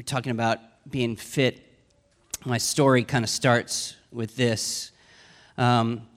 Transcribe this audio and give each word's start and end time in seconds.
we're 0.00 0.04
talking 0.04 0.32
about 0.32 0.60
being 0.90 1.14
fit. 1.14 1.60
My 2.46 2.56
story 2.56 3.04
kind 3.04 3.22
of 3.22 3.28
starts 3.28 3.96
with 4.10 4.34
this. 4.34 4.92
Um, 5.58 6.08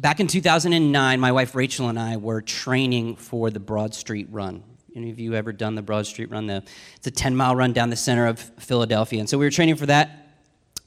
back 0.00 0.18
in 0.18 0.26
2009, 0.26 1.20
my 1.20 1.30
wife 1.30 1.54
Rachel 1.54 1.88
and 1.88 2.00
I 2.00 2.16
were 2.16 2.42
training 2.42 3.14
for 3.14 3.48
the 3.48 3.60
Broad 3.60 3.94
Street 3.94 4.26
Run. 4.32 4.64
Any 4.96 5.10
of 5.10 5.20
you 5.20 5.34
ever 5.34 5.52
done 5.52 5.76
the 5.76 5.82
Broad 5.82 6.04
Street 6.06 6.32
Run? 6.32 6.48
The, 6.48 6.64
it's 6.96 7.06
a 7.06 7.12
10 7.12 7.36
mile 7.36 7.54
run 7.54 7.72
down 7.72 7.90
the 7.90 7.96
center 7.96 8.26
of 8.26 8.40
Philadelphia. 8.40 9.20
And 9.20 9.30
so 9.30 9.38
we 9.38 9.46
were 9.46 9.52
training 9.52 9.76
for 9.76 9.86
that. 9.86 10.34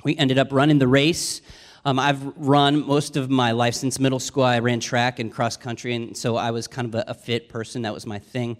We 0.03 0.17
ended 0.17 0.37
up 0.37 0.51
running 0.51 0.77
the 0.77 0.89
race. 0.89 1.39
Um, 1.85 1.97
I've 1.97 2.21
run 2.35 2.85
most 2.85 3.15
of 3.15 3.29
my 3.29 3.53
life 3.53 3.75
since 3.75 3.97
middle 3.97 4.19
school. 4.19 4.43
I 4.43 4.59
ran 4.59 4.81
track 4.81 5.19
and 5.19 5.31
cross 5.31 5.55
country, 5.55 5.95
and 5.95 6.17
so 6.17 6.35
I 6.35 6.51
was 6.51 6.67
kind 6.67 6.93
of 6.93 6.95
a, 6.95 7.05
a 7.11 7.13
fit 7.13 7.47
person. 7.47 7.83
That 7.83 7.93
was 7.93 8.05
my 8.05 8.19
thing 8.19 8.57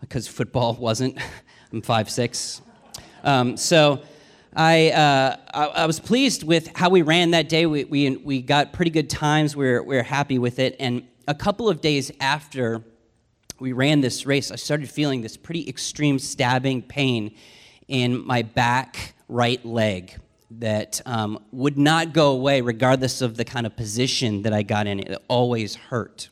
because 0.00 0.26
football 0.26 0.72
wasn't. 0.80 1.18
I'm 1.70 1.82
5'6. 1.82 2.62
Um, 3.24 3.56
so 3.56 4.02
I, 4.54 4.90
uh, 4.90 5.36
I, 5.52 5.66
I, 5.66 5.86
was 5.86 6.00
pleased 6.00 6.42
with 6.42 6.76
how 6.76 6.88
we 6.90 7.02
ran 7.02 7.32
that 7.32 7.48
day. 7.48 7.66
We, 7.66 7.84
we, 7.84 8.16
we 8.16 8.42
got 8.42 8.72
pretty 8.72 8.90
good 8.90 9.10
times. 9.10 9.54
We 9.54 9.66
were, 9.66 9.82
we 9.82 9.96
were 9.96 10.02
happy 10.02 10.38
with 10.38 10.58
it. 10.58 10.76
And 10.80 11.06
a 11.26 11.34
couple 11.34 11.68
of 11.68 11.80
days 11.80 12.10
after 12.20 12.82
we 13.60 13.72
ran 13.72 14.00
this 14.00 14.24
race, 14.26 14.50
I 14.50 14.56
started 14.56 14.88
feeling 14.88 15.20
this 15.20 15.36
pretty 15.36 15.68
extreme 15.68 16.18
stabbing 16.18 16.82
pain 16.82 17.34
in 17.88 18.26
my 18.26 18.42
back 18.42 19.14
right 19.28 19.64
leg 19.64 20.16
that 20.50 21.02
um, 21.04 21.42
would 21.52 21.76
not 21.76 22.12
go 22.12 22.30
away 22.30 22.60
regardless 22.60 23.20
of 23.20 23.36
the 23.36 23.44
kind 23.44 23.66
of 23.66 23.76
position 23.76 24.42
that 24.42 24.52
I 24.52 24.62
got 24.62 24.86
in. 24.86 25.00
It 25.00 25.22
always 25.28 25.74
hurt. 25.74 26.30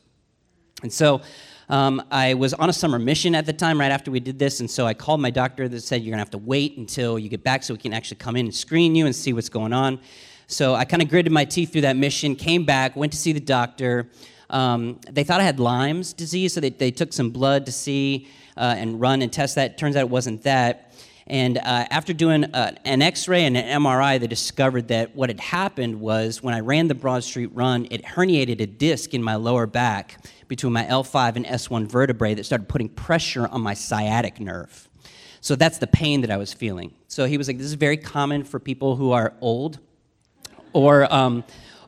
And 0.81 0.91
so 0.91 1.21
um, 1.69 2.01
I 2.11 2.33
was 2.33 2.53
on 2.53 2.69
a 2.69 2.73
summer 2.73 2.97
mission 2.97 3.35
at 3.35 3.45
the 3.45 3.53
time, 3.53 3.79
right 3.79 3.91
after 3.91 4.09
we 4.09 4.19
did 4.19 4.39
this, 4.39 4.61
and 4.61 4.71
so 4.71 4.85
I 4.85 4.93
called 4.93 5.19
my 5.19 5.29
doctor 5.29 5.67
that 5.67 5.81
said, 5.81 6.01
You're 6.01 6.11
gonna 6.11 6.21
have 6.21 6.29
to 6.31 6.37
wait 6.37 6.77
until 6.77 7.19
you 7.19 7.27
get 7.27 7.43
back 7.43 7.63
so 7.63 7.73
we 7.73 7.79
can 7.79 7.93
actually 7.93 8.17
come 8.17 8.35
in 8.37 8.45
and 8.45 8.55
screen 8.55 8.95
you 8.95 9.05
and 9.05 9.15
see 9.15 9.33
what's 9.33 9.49
going 9.49 9.73
on. 9.73 9.99
So 10.47 10.75
I 10.75 10.85
kind 10.85 11.01
of 11.01 11.09
gritted 11.09 11.31
my 11.31 11.43
teeth 11.43 11.73
through 11.73 11.81
that 11.81 11.97
mission, 11.97 12.35
came 12.35 12.63
back, 12.63 12.95
went 12.95 13.11
to 13.11 13.17
see 13.17 13.33
the 13.33 13.41
doctor. 13.41 14.09
Um, 14.49 15.01
they 15.11 15.25
thought 15.25 15.41
I 15.41 15.43
had 15.43 15.59
Lyme's 15.59 16.13
disease, 16.13 16.53
so 16.53 16.61
they, 16.61 16.69
they 16.69 16.89
took 16.89 17.11
some 17.11 17.31
blood 17.31 17.65
to 17.65 17.71
see 17.73 18.29
uh, 18.55 18.75
and 18.77 18.99
run 19.01 19.21
and 19.21 19.31
test 19.31 19.55
that. 19.55 19.77
Turns 19.77 19.97
out 19.97 20.01
it 20.01 20.09
wasn't 20.09 20.43
that. 20.43 20.93
And 21.27 21.57
uh, 21.57 21.61
after 21.91 22.13
doing 22.13 22.45
uh, 22.45 22.73
an 22.85 23.01
x 23.01 23.27
ray 23.27 23.43
and 23.43 23.57
an 23.57 23.81
MRI, 23.81 24.19
they 24.19 24.27
discovered 24.27 24.87
that 24.87 25.15
what 25.15 25.29
had 25.29 25.39
happened 25.39 25.99
was 25.99 26.41
when 26.41 26.53
I 26.53 26.61
ran 26.61 26.87
the 26.87 26.95
Broad 26.95 27.23
Street 27.23 27.51
run, 27.53 27.85
it 27.91 28.03
herniated 28.03 28.61
a 28.61 28.65
disc 28.65 29.13
in 29.13 29.21
my 29.21 29.35
lower 29.35 29.67
back 29.67 30.23
between 30.47 30.71
my 30.71 30.85
L5 30.85 31.35
and 31.35 31.45
S1 31.45 31.87
vertebrae 31.87 32.33
that 32.33 32.45
started 32.45 32.69
putting 32.69 32.87
pressure 32.87 33.47
on 33.47 33.61
my 33.61 33.73
sciatic 33.73 34.39
nerve. 34.39 34.87
So 35.41 35.55
that's 35.55 35.77
the 35.77 35.87
pain 35.87 36.21
that 36.21 36.31
I 36.31 36.37
was 36.37 36.53
feeling. 36.53 36.93
So 37.09 37.25
he 37.25 37.37
was 37.37 37.47
like, 37.47 37.57
This 37.57 37.67
is 37.67 37.73
very 37.73 37.97
common 37.97 38.43
for 38.45 38.59
people 38.59 38.95
who 38.95 39.11
are 39.11 39.33
old 39.41 39.79
or. 40.73 41.13
Um, 41.13 41.43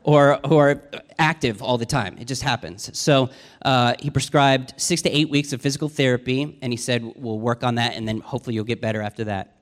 or 0.09 0.39
who 0.47 0.57
are 0.57 0.81
active 1.19 1.61
all 1.61 1.77
the 1.77 1.85
time. 1.85 2.17
It 2.17 2.25
just 2.25 2.41
happens. 2.41 2.97
So 2.97 3.29
uh, 3.63 3.93
he 3.99 4.09
prescribed 4.09 4.73
six 4.75 5.03
to 5.03 5.09
eight 5.15 5.29
weeks 5.29 5.53
of 5.53 5.61
physical 5.61 5.87
therapy, 5.87 6.57
and 6.63 6.73
he 6.73 6.77
said, 6.77 7.03
We'll 7.15 7.37
work 7.37 7.63
on 7.63 7.75
that, 7.75 7.95
and 7.95 8.07
then 8.07 8.19
hopefully 8.19 8.55
you'll 8.55 8.63
get 8.63 8.81
better 8.81 9.03
after 9.03 9.25
that. 9.25 9.57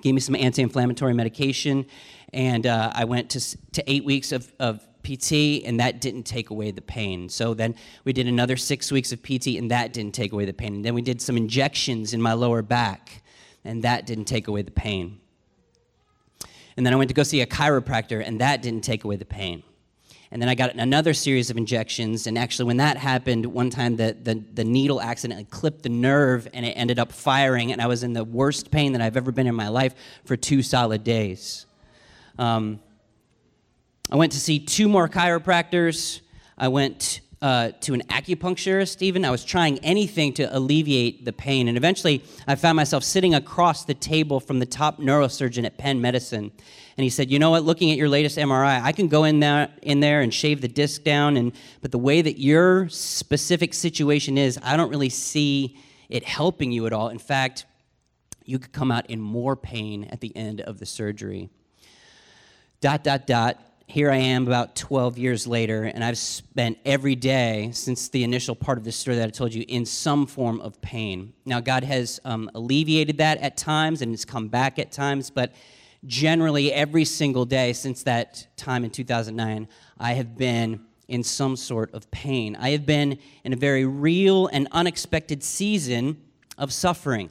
Gave 0.00 0.14
me 0.14 0.20
some 0.20 0.36
anti 0.36 0.62
inflammatory 0.62 1.14
medication, 1.14 1.86
and 2.32 2.64
uh, 2.64 2.92
I 2.94 3.06
went 3.06 3.30
to, 3.30 3.58
to 3.72 3.90
eight 3.90 4.04
weeks 4.04 4.30
of, 4.30 4.52
of 4.60 4.86
PT, 5.02 5.64
and 5.64 5.80
that 5.80 6.00
didn't 6.00 6.24
take 6.24 6.50
away 6.50 6.70
the 6.70 6.80
pain. 6.80 7.28
So 7.28 7.52
then 7.52 7.74
we 8.04 8.12
did 8.12 8.28
another 8.28 8.56
six 8.56 8.92
weeks 8.92 9.10
of 9.10 9.20
PT, 9.20 9.58
and 9.58 9.68
that 9.72 9.92
didn't 9.92 10.14
take 10.14 10.30
away 10.30 10.44
the 10.44 10.52
pain. 10.52 10.76
And 10.76 10.84
then 10.84 10.94
we 10.94 11.02
did 11.02 11.20
some 11.20 11.36
injections 11.36 12.14
in 12.14 12.22
my 12.22 12.34
lower 12.34 12.62
back, 12.62 13.24
and 13.64 13.82
that 13.82 14.06
didn't 14.06 14.26
take 14.26 14.46
away 14.46 14.62
the 14.62 14.70
pain. 14.70 15.18
And 16.76 16.86
then 16.86 16.92
I 16.92 16.96
went 16.96 17.08
to 17.08 17.14
go 17.14 17.24
see 17.24 17.40
a 17.40 17.46
chiropractor, 17.46 18.24
and 18.24 18.40
that 18.40 18.62
didn't 18.62 18.82
take 18.82 19.02
away 19.02 19.16
the 19.16 19.24
pain. 19.24 19.64
And 20.32 20.40
then 20.40 20.48
I 20.48 20.54
got 20.54 20.74
another 20.74 21.12
series 21.12 21.50
of 21.50 21.58
injections, 21.58 22.26
and 22.26 22.38
actually, 22.38 22.64
when 22.64 22.78
that 22.78 22.96
happened, 22.96 23.44
one 23.44 23.68
time 23.68 23.96
the, 23.96 24.16
the, 24.18 24.42
the 24.54 24.64
needle 24.64 24.98
accidentally 24.98 25.44
clipped 25.44 25.82
the 25.82 25.90
nerve, 25.90 26.48
and 26.54 26.64
it 26.64 26.70
ended 26.70 26.98
up 26.98 27.12
firing, 27.12 27.70
and 27.70 27.82
I 27.82 27.86
was 27.86 28.02
in 28.02 28.14
the 28.14 28.24
worst 28.24 28.70
pain 28.70 28.92
that 28.94 29.02
I've 29.02 29.18
ever 29.18 29.30
been 29.30 29.46
in 29.46 29.54
my 29.54 29.68
life 29.68 29.94
for 30.24 30.34
two 30.34 30.62
solid 30.62 31.04
days. 31.04 31.66
Um, 32.38 32.80
I 34.10 34.16
went 34.16 34.32
to 34.32 34.40
see 34.40 34.58
two 34.58 34.88
more 34.88 35.06
chiropractors. 35.06 36.22
I 36.56 36.68
went 36.68 37.20
uh, 37.42 37.72
to 37.82 37.92
an 37.92 38.00
acupuncturist, 38.08 39.02
even. 39.02 39.26
I 39.26 39.30
was 39.30 39.44
trying 39.44 39.80
anything 39.80 40.32
to 40.34 40.56
alleviate 40.56 41.26
the 41.26 41.34
pain. 41.34 41.68
And 41.68 41.76
eventually, 41.76 42.24
I 42.48 42.54
found 42.54 42.76
myself 42.76 43.04
sitting 43.04 43.34
across 43.34 43.84
the 43.84 43.94
table 43.94 44.40
from 44.40 44.60
the 44.60 44.66
top 44.66 44.98
neurosurgeon 44.98 45.66
at 45.66 45.76
Penn 45.76 46.00
Medicine. 46.00 46.52
And 46.96 47.04
he 47.04 47.10
said, 47.10 47.30
You 47.30 47.38
know 47.38 47.50
what? 47.50 47.64
Looking 47.64 47.90
at 47.90 47.96
your 47.96 48.08
latest 48.08 48.38
MRI, 48.38 48.82
I 48.82 48.92
can 48.92 49.08
go 49.08 49.24
in 49.24 49.40
there, 49.40 49.70
in 49.82 50.00
there 50.00 50.20
and 50.20 50.32
shave 50.32 50.60
the 50.60 50.68
disc 50.68 51.02
down. 51.04 51.36
And, 51.36 51.52
but 51.80 51.90
the 51.90 51.98
way 51.98 52.22
that 52.22 52.38
your 52.38 52.88
specific 52.88 53.74
situation 53.74 54.38
is, 54.38 54.58
I 54.62 54.76
don't 54.76 54.90
really 54.90 55.08
see 55.08 55.78
it 56.08 56.24
helping 56.24 56.72
you 56.72 56.86
at 56.86 56.92
all. 56.92 57.08
In 57.08 57.18
fact, 57.18 57.66
you 58.44 58.58
could 58.58 58.72
come 58.72 58.90
out 58.90 59.08
in 59.08 59.20
more 59.20 59.56
pain 59.56 60.04
at 60.10 60.20
the 60.20 60.36
end 60.36 60.60
of 60.60 60.78
the 60.78 60.86
surgery. 60.86 61.48
Dot, 62.80 63.04
dot, 63.04 63.26
dot 63.26 63.58
here 63.92 64.10
I 64.10 64.16
am 64.16 64.46
about 64.46 64.74
12 64.74 65.18
years 65.18 65.46
later, 65.46 65.84
and 65.84 66.02
I've 66.02 66.16
spent 66.16 66.78
every 66.82 67.14
day 67.14 67.70
since 67.74 68.08
the 68.08 68.24
initial 68.24 68.54
part 68.54 68.78
of 68.78 68.84
this 68.84 68.96
story 68.96 69.18
that 69.18 69.26
I 69.26 69.30
told 69.30 69.52
you 69.52 69.66
in 69.68 69.84
some 69.84 70.26
form 70.26 70.62
of 70.62 70.80
pain. 70.80 71.34
Now, 71.44 71.60
God 71.60 71.84
has 71.84 72.18
um, 72.24 72.50
alleviated 72.54 73.18
that 73.18 73.36
at 73.42 73.58
times 73.58 74.00
and 74.00 74.14
it's 74.14 74.24
come 74.24 74.48
back 74.48 74.78
at 74.78 74.92
times, 74.92 75.28
but 75.28 75.52
generally, 76.06 76.72
every 76.72 77.04
single 77.04 77.44
day 77.44 77.72
since 77.72 78.02
that 78.04 78.46
time 78.56 78.84
in 78.84 78.90
2009, 78.90 79.68
I 79.98 80.12
have 80.14 80.36
been 80.36 80.80
in 81.08 81.22
some 81.22 81.56
sort 81.56 81.92
of 81.94 82.10
pain. 82.10 82.56
I 82.56 82.70
have 82.70 82.86
been 82.86 83.18
in 83.44 83.52
a 83.52 83.56
very 83.56 83.84
real 83.84 84.46
and 84.48 84.68
unexpected 84.72 85.42
season 85.42 86.16
of 86.58 86.72
suffering. 86.72 87.30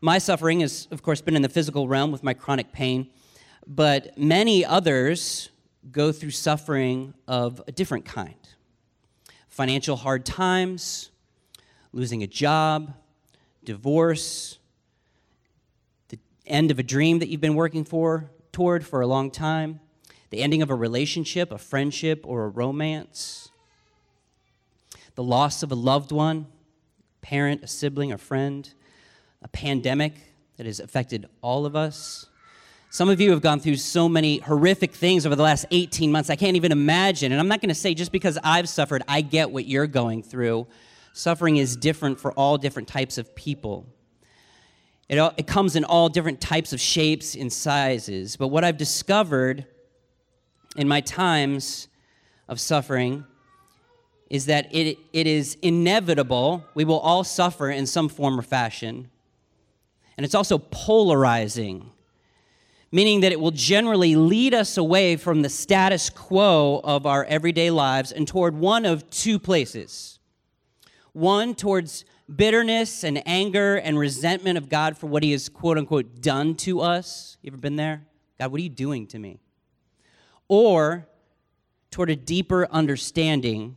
My 0.00 0.18
suffering 0.18 0.60
has, 0.60 0.88
of 0.90 1.02
course, 1.02 1.20
been 1.20 1.36
in 1.36 1.42
the 1.42 1.48
physical 1.48 1.88
realm 1.88 2.10
with 2.12 2.22
my 2.22 2.34
chronic 2.34 2.72
pain. 2.72 3.10
But 3.66 4.16
many 4.18 4.64
others 4.64 5.50
go 5.90 6.12
through 6.12 6.30
suffering 6.30 7.14
of 7.26 7.62
a 7.66 7.72
different 7.72 8.04
kind 8.04 8.34
financial 9.48 9.96
hard 9.96 10.24
times, 10.24 11.10
losing 11.92 12.22
a 12.22 12.26
job, 12.26 12.94
divorce, 13.62 14.59
end 16.50 16.70
of 16.70 16.78
a 16.78 16.82
dream 16.82 17.18
that 17.20 17.28
you've 17.28 17.40
been 17.40 17.54
working 17.54 17.84
for 17.84 18.30
toward 18.52 18.86
for 18.86 19.00
a 19.00 19.06
long 19.06 19.30
time, 19.30 19.80
the 20.30 20.42
ending 20.42 20.62
of 20.62 20.70
a 20.70 20.74
relationship, 20.74 21.50
a 21.52 21.58
friendship, 21.58 22.24
or 22.24 22.44
a 22.44 22.48
romance, 22.48 23.50
the 25.14 25.22
loss 25.22 25.62
of 25.62 25.70
a 25.72 25.74
loved 25.74 26.12
one, 26.12 26.46
parent, 27.20 27.62
a 27.62 27.66
sibling, 27.66 28.12
a 28.12 28.18
friend, 28.18 28.72
a 29.42 29.48
pandemic 29.48 30.14
that 30.56 30.66
has 30.66 30.80
affected 30.80 31.26
all 31.42 31.66
of 31.66 31.74
us 31.74 32.30
some 32.92 33.08
of 33.08 33.20
you 33.20 33.30
have 33.30 33.40
gone 33.40 33.60
through 33.60 33.76
so 33.76 34.08
many 34.08 34.38
horrific 34.38 34.92
things 34.92 35.24
over 35.24 35.36
the 35.36 35.44
last 35.44 35.64
18 35.70 36.10
months, 36.10 36.28
I 36.28 36.34
can't 36.34 36.56
even 36.56 36.72
imagine. 36.72 37.30
And 37.30 37.40
I'm 37.40 37.46
not 37.46 37.60
going 37.60 37.68
to 37.68 37.74
say 37.74 37.94
just 37.94 38.10
because 38.10 38.36
I've 38.42 38.68
suffered, 38.68 39.04
I 39.06 39.20
get 39.20 39.52
what 39.52 39.64
you're 39.66 39.86
going 39.86 40.24
through. 40.24 40.66
Suffering 41.12 41.58
is 41.58 41.76
different 41.76 42.18
for 42.18 42.32
all 42.32 42.58
different 42.58 42.88
types 42.88 43.16
of 43.16 43.32
people. 43.36 43.86
It, 45.10 45.18
all, 45.18 45.34
it 45.36 45.46
comes 45.46 45.76
in 45.76 45.84
all 45.84 46.08
different 46.08 46.40
types 46.40 46.72
of 46.72 46.80
shapes 46.80 47.34
and 47.34 47.52
sizes. 47.52 48.36
But 48.36 48.48
what 48.48 48.64
I've 48.64 48.78
discovered 48.78 49.66
in 50.76 50.88
my 50.88 51.02
times 51.02 51.88
of 52.48 52.58
suffering 52.58 53.26
is 54.30 54.46
that 54.46 54.74
it, 54.74 54.96
it 55.12 55.26
is 55.26 55.58
inevitable. 55.62 56.64
We 56.74 56.84
will 56.84 57.00
all 57.00 57.24
suffer 57.24 57.68
in 57.68 57.86
some 57.86 58.08
form 58.08 58.38
or 58.38 58.42
fashion. 58.42 59.10
And 60.16 60.24
it's 60.24 60.34
also 60.34 60.58
polarizing 60.58 61.90
meaning 62.92 63.20
that 63.20 63.32
it 63.32 63.40
will 63.40 63.52
generally 63.52 64.16
lead 64.16 64.54
us 64.54 64.76
away 64.76 65.16
from 65.16 65.42
the 65.42 65.48
status 65.48 66.10
quo 66.10 66.80
of 66.82 67.06
our 67.06 67.24
everyday 67.24 67.70
lives 67.70 68.10
and 68.10 68.26
toward 68.26 68.56
one 68.56 68.84
of 68.84 69.08
two 69.10 69.38
places. 69.38 70.18
One, 71.12 71.54
towards 71.54 72.04
bitterness 72.36 73.04
and 73.04 73.22
anger 73.26 73.76
and 73.76 73.98
resentment 73.98 74.58
of 74.58 74.68
God 74.68 74.96
for 74.96 75.06
what 75.06 75.22
He 75.22 75.32
has, 75.32 75.48
quote 75.48 75.78
unquote, 75.78 76.20
done 76.20 76.54
to 76.56 76.80
us. 76.80 77.36
You 77.42 77.50
ever 77.50 77.56
been 77.56 77.76
there? 77.76 78.02
God, 78.38 78.52
what 78.52 78.60
are 78.60 78.64
you 78.64 78.68
doing 78.68 79.06
to 79.08 79.18
me? 79.18 79.40
Or 80.48 81.06
toward 81.90 82.10
a 82.10 82.16
deeper 82.16 82.66
understanding 82.70 83.76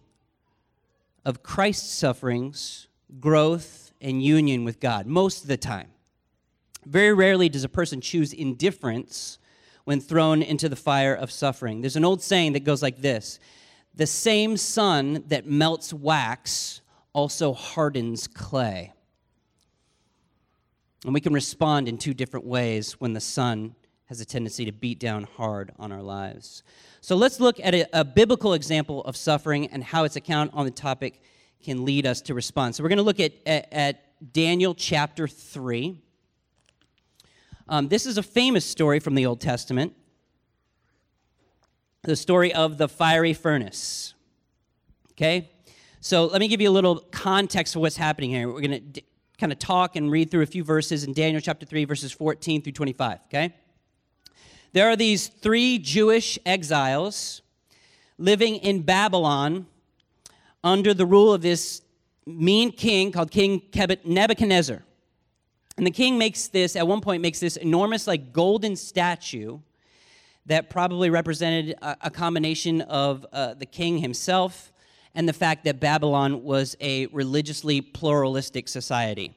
of 1.26 1.44
Christ's 1.44 1.92
sufferings, 1.92 2.88
growth, 3.20 3.92
and 4.02 4.24
union 4.24 4.64
with 4.64 4.80
God, 4.80 5.06
most 5.06 5.44
of 5.44 5.48
the 5.48 5.58
time. 5.58 5.88
Very 6.86 7.14
rarely 7.14 7.50
does 7.50 7.64
a 7.64 7.70
person 7.70 8.02
choose 8.02 8.34
indifference 8.34 9.40
when 9.86 10.00
thrown 10.00 10.42
into 10.42 10.70
the 10.70 10.76
fire 10.76 11.14
of 11.14 11.32
suffering. 11.32 11.82
There's 11.82 11.96
an 11.96 12.06
old 12.06 12.22
saying 12.22 12.54
that 12.54 12.64
goes 12.64 12.82
like 12.82 13.02
this 13.02 13.40
The 13.96 14.08
same 14.08 14.58
sun 14.58 15.24
that 15.28 15.46
melts 15.46 15.94
wax 15.94 16.82
also 17.14 17.54
hardens 17.54 18.28
clay. 18.28 18.92
And 21.06 21.14
we 21.14 21.22
can 21.22 21.34
respond 21.34 21.88
in 21.88 21.98
two 21.98 22.14
different 22.14 22.46
ways 22.46 22.94
when 22.94 23.14
the 23.14 23.22
sun 23.22 23.76
has 24.06 24.22
a 24.22 24.26
tendency 24.26 24.66
to 24.66 24.72
beat 24.72 25.00
down 25.00 25.28
hard 25.38 25.72
on 25.78 25.92
our 25.92 26.02
lives. 26.02 26.64
So 27.02 27.16
let's 27.16 27.40
look 27.40 27.60
at 27.62 27.74
a, 27.74 27.86
a 27.94 28.04
biblical 28.04 28.54
example 28.54 29.04
of 29.04 29.16
suffering 29.16 29.68
and 29.68 29.84
how 29.84 30.04
its 30.04 30.16
account 30.16 30.52
on 30.54 30.66
the 30.66 30.72
topic 30.72 31.22
can 31.64 31.86
lead 31.86 32.06
us 32.06 32.22
to 32.22 32.34
respond. 32.34 32.76
So 32.76 32.84
we're 32.84 32.90
going 32.90 32.98
to 32.98 33.04
look 33.04 33.20
at, 33.20 33.34
at, 33.46 33.68
at 33.72 34.34
Daniel 34.34 34.76
chapter 34.76 35.28
3. 35.28 36.00
Um, 37.68 37.88
this 37.88 38.06
is 38.06 38.18
a 38.18 38.24
famous 38.24 38.66
story 38.66 39.00
from 39.00 39.16
the 39.16 39.26
Old 39.26 39.42
Testament 39.42 39.94
the 42.04 42.16
story 42.18 42.54
of 42.54 42.78
the 42.78 42.90
fiery 42.90 43.34
furnace. 43.34 44.14
Okay? 45.12 45.50
So 46.06 46.26
let 46.26 46.42
me 46.42 46.50
give 46.50 46.60
you 46.60 46.70
a 46.70 46.72
little 46.72 46.98
context 46.98 47.74
for 47.74 47.80
what's 47.80 47.96
happening 47.96 48.32
here. 48.32 48.50
We're 48.50 48.60
going 48.60 48.72
to 48.72 48.80
d- 48.82 49.06
kind 49.38 49.54
of 49.54 49.60
talk 49.60 49.96
and 49.96 50.12
read 50.12 50.32
through 50.32 50.42
a 50.42 50.46
few 50.46 50.62
verses 50.62 51.06
in 51.06 51.14
Daniel 51.14 51.40
chapter 51.40 51.66
3, 51.66 51.86
verses 51.86 52.12
14 52.12 52.62
through 52.62 52.74
25. 52.74 53.20
Okay? 53.28 53.54
There 54.74 54.90
are 54.90 54.98
these 54.98 55.30
three 55.30 55.80
Jewish 55.80 56.38
exiles 56.46 57.42
living 58.18 58.58
in 58.58 58.82
Babylon 58.82 59.66
under 60.62 60.94
the 60.94 61.06
rule 61.06 61.32
of 61.32 61.42
this 61.42 61.82
mean 62.26 62.74
king 62.74 63.14
called 63.14 63.32
King 63.32 63.62
Nebuchadnezzar. 64.04 64.84
And 65.78 65.88
the 65.88 65.92
king 65.92 66.18
makes 66.18 66.50
this, 66.50 66.76
at 66.76 66.86
one 66.86 67.00
point, 67.00 67.22
makes 67.22 67.40
this 67.40 67.56
enormous, 67.56 68.08
like, 68.08 68.34
golden 68.34 68.76
statue 68.76 69.60
that 70.48 70.70
probably 70.70 71.10
represented 71.10 71.78
a, 71.82 71.96
a 72.02 72.12
combination 72.12 72.82
of 72.82 73.26
uh, 73.32 73.54
the 73.54 73.66
king 73.66 74.00
himself 74.00 74.73
and 75.16 75.28
the 75.28 75.34
fact 75.34 75.64
that 75.66 75.80
Babylon 75.80 76.44
was 76.44 76.76
a 76.82 77.08
religiously 77.08 77.82
pluralistic 77.82 78.68
society. 78.68 79.36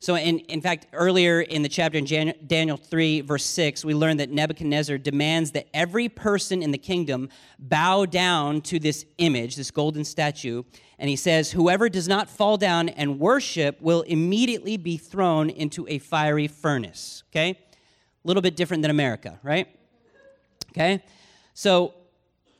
So, 0.00 0.14
in, 0.14 0.38
in 0.40 0.60
fact, 0.60 0.86
earlier 0.92 1.40
in 1.40 1.62
the 1.62 1.68
chapter 1.68 1.98
in 1.98 2.06
Jan- 2.06 2.34
Daniel 2.46 2.76
3, 2.76 3.22
verse 3.22 3.44
6, 3.44 3.84
we 3.84 3.94
learn 3.94 4.18
that 4.18 4.30
Nebuchadnezzar 4.30 4.96
demands 4.96 5.50
that 5.52 5.66
every 5.74 6.08
person 6.08 6.62
in 6.62 6.70
the 6.70 6.78
kingdom 6.78 7.28
bow 7.58 8.06
down 8.06 8.60
to 8.62 8.78
this 8.78 9.04
image, 9.18 9.56
this 9.56 9.72
golden 9.72 10.04
statue. 10.04 10.62
And 11.00 11.10
he 11.10 11.16
says, 11.16 11.50
Whoever 11.50 11.88
does 11.88 12.06
not 12.06 12.30
fall 12.30 12.56
down 12.56 12.90
and 12.90 13.18
worship 13.18 13.80
will 13.80 14.02
immediately 14.02 14.76
be 14.76 14.98
thrown 14.98 15.50
into 15.50 15.84
a 15.88 15.98
fiery 15.98 16.46
furnace. 16.46 17.24
Okay? 17.32 17.50
A 17.50 18.28
little 18.28 18.42
bit 18.42 18.54
different 18.54 18.82
than 18.82 18.92
America, 18.92 19.40
right? 19.42 19.66
Okay? 20.70 21.02
So, 21.54 21.94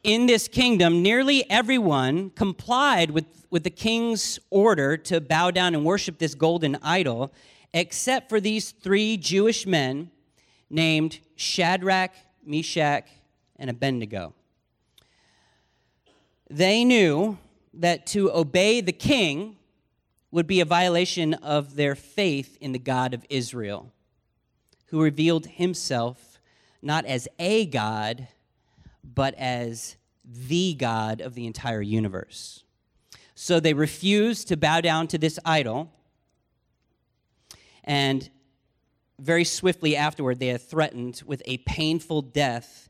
in 0.03 0.27
this 0.27 0.49
kingdom, 0.49 1.03
nearly 1.03 1.49
everyone 1.51 2.31
complied 2.31 3.11
with, 3.11 3.27
with 3.51 3.65
the 3.65 3.71
king's 3.71 4.39
order 4.51 4.97
to 4.97 5.21
bow 5.21 5.51
down 5.51 5.75
and 5.75 5.85
worship 5.85 6.19
this 6.19 6.35
golden 6.35 6.77
idol, 6.83 7.33
except 7.75 8.29
for 8.29 8.41
these 8.41 8.71
three 8.71 9.17
Jewish 9.17 9.67
men 9.67 10.11
named 10.71 11.19
Shadrach, 11.37 12.13
Meshach, 12.45 13.09
and 13.57 13.69
Abednego. 13.69 14.35
They 16.51 16.85
knew 16.85 17.39
that 17.75 18.07
to 18.09 18.33
obey 18.33 18.81
the 18.81 18.93
king 18.93 19.57
would 20.31 20.47
be 20.47 20.61
a 20.61 20.65
violation 20.65 21.35
of 21.35 21.77
their 21.77 21.95
faith 21.95 22.57
in 22.61 22.73
the 22.73 22.79
God 22.79 23.15
of 23.15 23.25
Israel, 23.29 23.93
who 24.87 25.03
revealed 25.03 25.47
himself 25.47 26.41
not 26.81 27.05
as 27.05 27.29
a 27.39 27.67
God, 27.67 28.29
but 29.15 29.35
as 29.35 29.97
the 30.25 30.75
God 30.75 31.21
of 31.21 31.35
the 31.35 31.47
entire 31.47 31.83
universe. 31.83 32.65
So 33.35 33.61
they 33.61 33.73
refused 33.73 34.49
to 34.49 34.57
bow 34.57 34.81
down 34.81 35.07
to 35.09 35.19
this 35.19 35.39
idol. 35.45 35.93
And 37.85 38.29
very 39.19 39.45
swiftly 39.45 39.97
afterward, 39.97 40.39
they 40.39 40.51
are 40.51 40.59
threatened 40.59 41.23
with 41.25 41.43
a 41.47 41.59
painful 41.59 42.23
death 42.23 42.89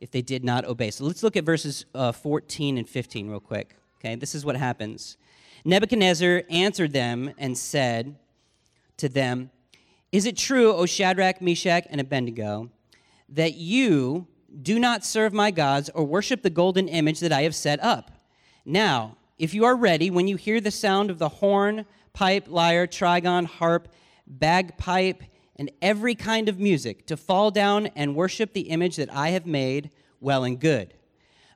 if 0.00 0.10
they 0.10 0.22
did 0.22 0.44
not 0.44 0.64
obey. 0.64 0.90
So 0.90 1.04
let's 1.04 1.22
look 1.22 1.36
at 1.36 1.44
verses 1.44 1.86
uh, 1.94 2.12
14 2.12 2.78
and 2.78 2.88
15 2.88 3.28
real 3.28 3.40
quick. 3.40 3.76
Okay, 4.00 4.16
this 4.16 4.34
is 4.34 4.44
what 4.44 4.56
happens. 4.56 5.16
Nebuchadnezzar 5.64 6.42
answered 6.50 6.92
them 6.92 7.32
and 7.38 7.56
said 7.56 8.16
to 8.98 9.08
them, 9.08 9.50
Is 10.12 10.26
it 10.26 10.36
true, 10.36 10.72
O 10.72 10.84
Shadrach, 10.84 11.40
Meshach, 11.40 11.86
and 11.88 12.00
Abednego, 12.00 12.70
that 13.30 13.54
you 13.54 14.26
do 14.62 14.78
not 14.78 15.04
serve 15.04 15.32
my 15.32 15.50
gods 15.50 15.90
or 15.90 16.04
worship 16.04 16.42
the 16.42 16.50
golden 16.50 16.88
image 16.88 17.20
that 17.20 17.32
I 17.32 17.42
have 17.42 17.54
set 17.54 17.82
up. 17.82 18.10
Now, 18.64 19.16
if 19.38 19.52
you 19.52 19.64
are 19.64 19.76
ready, 19.76 20.10
when 20.10 20.28
you 20.28 20.36
hear 20.36 20.60
the 20.60 20.70
sound 20.70 21.10
of 21.10 21.18
the 21.18 21.28
horn, 21.28 21.86
pipe, 22.12 22.46
lyre, 22.48 22.86
trigon, 22.86 23.46
harp, 23.46 23.88
bagpipe, 24.26 25.22
and 25.56 25.70
every 25.82 26.14
kind 26.14 26.48
of 26.48 26.58
music, 26.58 27.06
to 27.06 27.16
fall 27.16 27.50
down 27.50 27.88
and 27.88 28.16
worship 28.16 28.52
the 28.52 28.62
image 28.62 28.96
that 28.96 29.12
I 29.12 29.30
have 29.30 29.46
made, 29.46 29.90
well 30.20 30.44
and 30.44 30.58
good. 30.58 30.94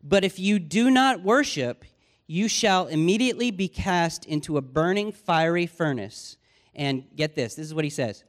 But 0.03 0.25
if 0.25 0.39
you 0.39 0.59
do 0.59 0.91
not 0.91 1.23
worship, 1.23 1.85
you 2.27 2.47
shall 2.47 2.87
immediately 2.87 3.51
be 3.51 3.69
cast 3.69 4.25
into 4.27 4.57
a 4.57 4.63
burning 4.63 5.13
fiery 5.13 5.67
furnace. 5.67 6.37
And 6.75 7.05
get 7.17 7.35
this 7.35 7.57
this 7.57 7.67
is 7.67 7.75
what 7.75 7.85
he 7.85 7.91
says 7.91 8.23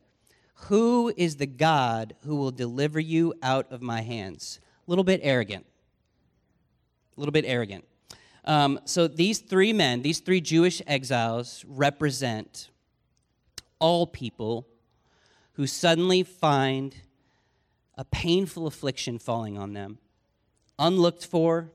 who 0.63 1.13
is 1.15 1.37
the 1.37 1.47
God 1.47 2.15
who 2.25 2.35
will 2.35 2.51
deliver 2.51 2.99
you 2.99 3.33
out 3.41 3.71
of 3.71 3.81
my 3.81 4.01
hands? 4.01 4.59
A 4.87 4.91
little 4.91 5.03
bit 5.03 5.19
arrogant. 5.23 5.65
A 7.15 7.19
little 7.19 7.31
bit 7.31 7.45
arrogant. 7.45 7.85
Um, 8.45 8.79
so 8.85 9.07
these 9.07 9.39
three 9.39 9.73
men, 9.73 10.01
these 10.01 10.19
three 10.19 10.41
Jewish 10.41 10.81
exiles, 10.87 11.65
represent 11.67 12.69
all 13.79 14.07
people 14.07 14.67
who 15.53 15.67
suddenly 15.67 16.23
find 16.23 16.95
a 17.95 18.05
painful 18.05 18.65
affliction 18.65 19.19
falling 19.19 19.57
on 19.57 19.73
them, 19.73 19.97
unlooked 20.77 21.25
for, 21.25 21.71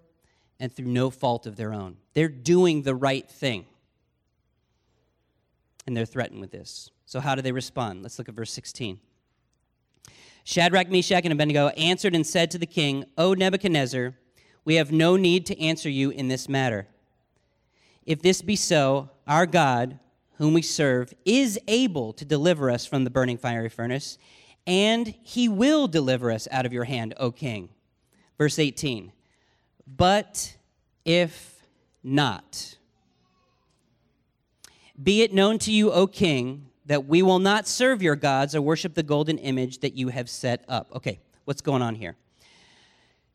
and 0.59 0.73
through 0.73 0.87
no 0.87 1.11
fault 1.11 1.47
of 1.47 1.57
their 1.57 1.75
own. 1.75 1.97
They're 2.15 2.29
doing 2.29 2.83
the 2.83 2.95
right 2.95 3.29
thing, 3.29 3.67
and 5.87 5.97
they're 5.97 6.07
threatened 6.07 6.41
with 6.41 6.51
this. 6.51 6.91
So, 7.07 7.21
how 7.21 7.35
do 7.35 7.43
they 7.43 7.53
respond? 7.53 8.03
Let's 8.03 8.19
look 8.19 8.29
at 8.29 8.35
verse 8.35 8.53
16. 8.53 8.99
Shadrach, 10.45 10.91
Meshach, 10.91 11.25
and 11.25 11.33
Abednego 11.33 11.69
answered 11.69 12.15
and 12.15 12.27
said 12.27 12.51
to 12.51 12.59
the 12.59 12.67
king, 12.67 13.05
O 13.17 13.33
Nebuchadnezzar, 13.33 14.15
we 14.65 14.75
have 14.77 14.93
no 14.93 15.17
need 15.17 15.47
to 15.47 15.61
answer 15.61 15.89
you 15.89 16.11
in 16.11 16.29
this 16.29 16.49
matter. 16.49 16.87
If 18.05 18.21
this 18.21 18.43
be 18.43 18.57
so, 18.57 19.11
our 19.27 19.47
God, 19.47 19.99
whom 20.37 20.53
we 20.53 20.63
serve, 20.63 21.15
is 21.25 21.59
able 21.67 22.13
to 22.15 22.25
deliver 22.25 22.71
us 22.71 22.85
from 22.85 23.05
the 23.05 23.11
burning 23.11 23.39
fiery 23.39 23.71
furnace, 23.71 24.19
and 24.67 25.15
he 25.23 25.49
will 25.49 25.87
deliver 25.87 26.31
us 26.31 26.49
out 26.51 26.67
of 26.67 26.73
your 26.73 26.85
hand, 26.85 27.15
O 27.19 27.31
king. 27.31 27.71
Verse 28.37 28.59
18. 28.59 29.13
But 29.87 30.57
if 31.05 31.63
not, 32.03 32.77
be 35.03 35.23
it 35.23 35.33
known 35.33 35.59
to 35.61 35.73
you, 35.73 35.91
O 35.93 36.07
king, 36.07 36.71
that 36.87 37.07
we 37.07 37.23
will 37.23 37.39
not 37.39 37.67
serve 37.67 38.03
your 38.03 38.17
gods 38.17 38.55
or 38.55 38.63
worship 38.63 38.95
the 38.95 39.03
golden 39.03 39.39
image 39.39 39.81
that 39.81 39.95
you 39.95 40.09
have 40.09 40.29
set 40.29 40.65
up. 40.69 40.91
Okay, 40.95 41.21
what's 41.45 41.63
going 41.63 41.83
on 41.83 41.95
here? 41.95 42.17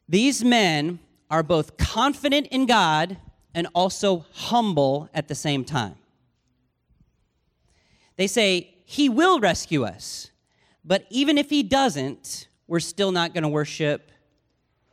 These 0.07 0.43
men 0.43 0.99
are 1.29 1.43
both 1.43 1.77
confident 1.77 2.47
in 2.47 2.65
God 2.65 3.17
and 3.53 3.67
also 3.73 4.25
humble 4.33 5.09
at 5.13 5.27
the 5.27 5.35
same 5.35 5.63
time. 5.63 5.95
They 8.15 8.27
say, 8.27 8.75
He 8.85 9.09
will 9.09 9.39
rescue 9.39 9.83
us, 9.83 10.29
but 10.83 11.05
even 11.09 11.37
if 11.37 11.49
He 11.49 11.63
doesn't, 11.63 12.47
we're 12.67 12.79
still 12.79 13.11
not 13.11 13.33
going 13.33 13.43
to 13.43 13.49
worship 13.49 14.11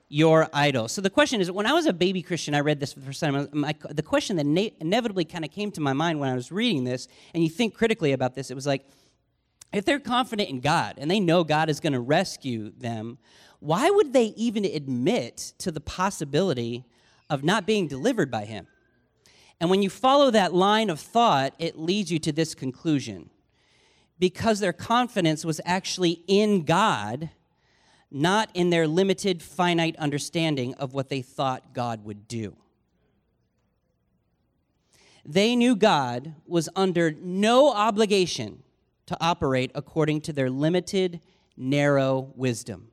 your 0.09 0.49
idol. 0.53 0.89
So 0.89 1.01
the 1.01 1.11
question 1.11 1.41
is 1.41 1.51
when 1.51 1.67
I 1.67 1.73
was 1.73 1.87
a 1.87 1.93
baby 1.93 2.23
Christian, 2.23 2.55
I 2.55 2.61
read 2.61 2.79
this 2.79 2.93
for 2.93 3.01
the 3.01 3.07
first 3.07 3.21
time. 3.21 3.49
My, 3.53 3.75
the 3.91 4.03
question 4.03 4.37
that 4.37 4.47
na- 4.47 4.71
inevitably 4.81 5.25
kind 5.25 5.45
of 5.45 5.51
came 5.51 5.73
to 5.73 5.81
my 5.81 5.93
mind 5.93 6.21
when 6.21 6.29
I 6.29 6.35
was 6.35 6.53
reading 6.53 6.85
this, 6.85 7.09
and 7.35 7.43
you 7.43 7.51
think 7.51 7.75
critically 7.75 8.13
about 8.13 8.35
this, 8.35 8.51
it 8.51 8.55
was 8.55 8.67
like, 8.67 8.87
if 9.73 9.85
they're 9.85 9.99
confident 9.99 10.49
in 10.49 10.61
God 10.61 10.95
and 10.97 11.11
they 11.11 11.19
know 11.19 11.43
God 11.43 11.69
is 11.69 11.81
going 11.81 11.93
to 11.93 12.01
rescue 12.01 12.73
them, 12.79 13.19
why 13.59 13.91
would 13.91 14.13
they 14.13 14.27
even 14.37 14.65
admit 14.65 15.55
to 15.59 15.73
the 15.73 15.81
possibility 15.81 16.85
of 17.29 17.43
not 17.43 17.67
being 17.67 17.89
delivered 17.89 18.31
by 18.31 18.45
Him? 18.45 18.69
And 19.61 19.71
when 19.71 19.83
you 19.83 19.91
follow 19.91 20.31
that 20.31 20.55
line 20.55 20.89
of 20.89 21.01
thought, 21.01 21.55
it 21.59 21.79
leads 21.79 22.13
you 22.13 22.19
to 22.21 22.33
this 22.33 22.55
conclusion. 22.55 23.31
Because 24.19 24.61
their 24.61 24.73
confidence 24.73 25.45
was 25.45 25.61
actually 25.65 26.23
in 26.27 26.63
God 26.63 27.31
not 28.11 28.51
in 28.55 28.71
their 28.71 28.87
limited, 28.87 29.43
finite 29.43 29.97
understanding 29.97 30.75
of 30.75 30.95
what 30.95 31.09
they 31.09 31.23
thought 31.23 31.75
God 31.75 32.05
would 32.05 32.29
do. 32.29 32.57
They 35.25 35.57
knew 35.57 35.75
God 35.75 36.35
was 36.47 36.69
under 36.77 37.11
no 37.11 37.73
obligation 37.73 38.63
to 39.07 39.17
operate 39.21 39.73
according 39.75 40.21
to 40.23 40.33
their 40.33 40.51
limited, 40.51 41.21
narrow 41.57 42.33
wisdom. 42.37 42.89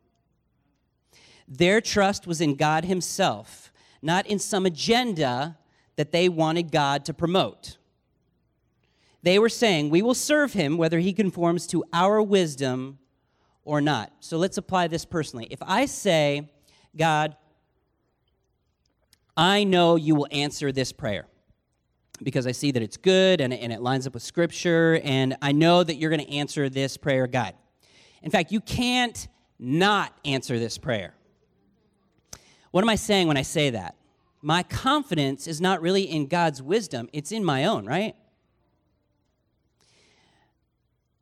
Their 1.48 1.82
trust 1.82 2.25
was 2.25 2.41
in 2.41 2.55
God 2.55 2.86
Himself, 2.86 3.72
not 4.01 4.25
in 4.25 4.39
some 4.39 4.65
agenda 4.65 5.58
that 5.96 6.12
they 6.12 6.27
wanted 6.27 6.72
God 6.72 7.05
to 7.05 7.13
promote. 7.13 7.77
They 9.22 9.39
were 9.39 9.50
saying, 9.50 9.89
We 9.89 10.01
will 10.01 10.13
serve 10.13 10.53
him 10.53 10.77
whether 10.77 11.00
he 11.00 11.13
conforms 11.13 11.65
to 11.67 11.84
our 11.93 12.22
wisdom 12.22 13.00
or 13.65 13.82
not. 13.82 14.12
So 14.20 14.38
let's 14.38 14.58
apply 14.58 14.88
this 14.88 15.05
personally. 15.05 15.48
If 15.50 15.60
I 15.62 15.86
say, 15.86 16.50
God, 16.96 17.36
I 19.36 19.63
know 19.63 19.96
you 19.96 20.15
will 20.15 20.27
answer 20.32 20.72
this 20.72 20.91
prayer 20.91 21.27
because 22.22 22.46
I 22.46 22.51
see 22.51 22.72
that 22.72 22.84
it's 22.84 22.98
good 22.98 23.41
and, 23.41 23.53
and 23.53 23.74
it 23.74 23.82
lines 23.82 24.05
up 24.05 24.13
with 24.13 24.24
Scripture, 24.24 25.01
and 25.03 25.36
I 25.41 25.51
know 25.51 25.84
that 25.84 25.96
you're 25.96 26.10
going 26.10 26.25
to 26.25 26.32
answer 26.32 26.70
this 26.70 26.98
prayer, 26.98 27.27
God. 27.27 27.55
In 28.22 28.32
fact, 28.32 28.51
you 28.51 28.62
can't 28.62 29.27
not 29.60 30.13
answer 30.24 30.60
this 30.60 30.77
prayer. 30.77 31.13
What 32.72 32.84
am 32.84 32.89
I 32.89 32.96
saying 32.96 33.27
when 33.27 33.38
I 33.38 33.41
say 33.41 33.72
that? 33.72 33.96
My 34.41 34.63
confidence 34.63 35.48
is 35.48 35.62
not 35.62 35.82
really 35.82 36.03
in 36.03 36.27
God's 36.27 36.62
wisdom, 36.62 37.10
it's 37.13 37.32
in 37.32 37.43
my 37.43 37.65
own, 37.65 37.86
right? 37.86 38.15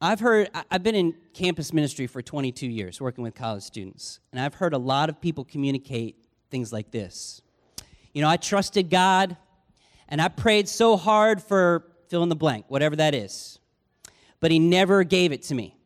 I've 0.03 0.19
heard, 0.19 0.49
I've 0.71 0.81
been 0.81 0.95
in 0.95 1.13
campus 1.31 1.71
ministry 1.71 2.07
for 2.07 2.23
22 2.23 2.65
years, 2.65 2.99
working 2.99 3.23
with 3.23 3.35
college 3.35 3.61
students, 3.61 4.19
and 4.31 4.41
I've 4.41 4.55
heard 4.55 4.73
a 4.73 4.77
lot 4.79 5.09
of 5.09 5.21
people 5.21 5.45
communicate 5.45 6.15
things 6.49 6.73
like 6.73 6.89
this. 6.89 7.43
You 8.11 8.23
know, 8.23 8.27
I 8.27 8.37
trusted 8.37 8.89
God, 8.89 9.37
and 10.09 10.19
I 10.19 10.27
prayed 10.27 10.67
so 10.67 10.97
hard 10.97 11.39
for 11.39 11.85
fill 12.09 12.23
in 12.23 12.29
the 12.29 12.35
blank, 12.35 12.65
whatever 12.67 12.95
that 12.95 13.13
is, 13.13 13.59
but 14.39 14.49
He 14.49 14.57
never 14.57 15.03
gave 15.03 15.31
it 15.31 15.43
to 15.43 15.55
me. 15.55 15.77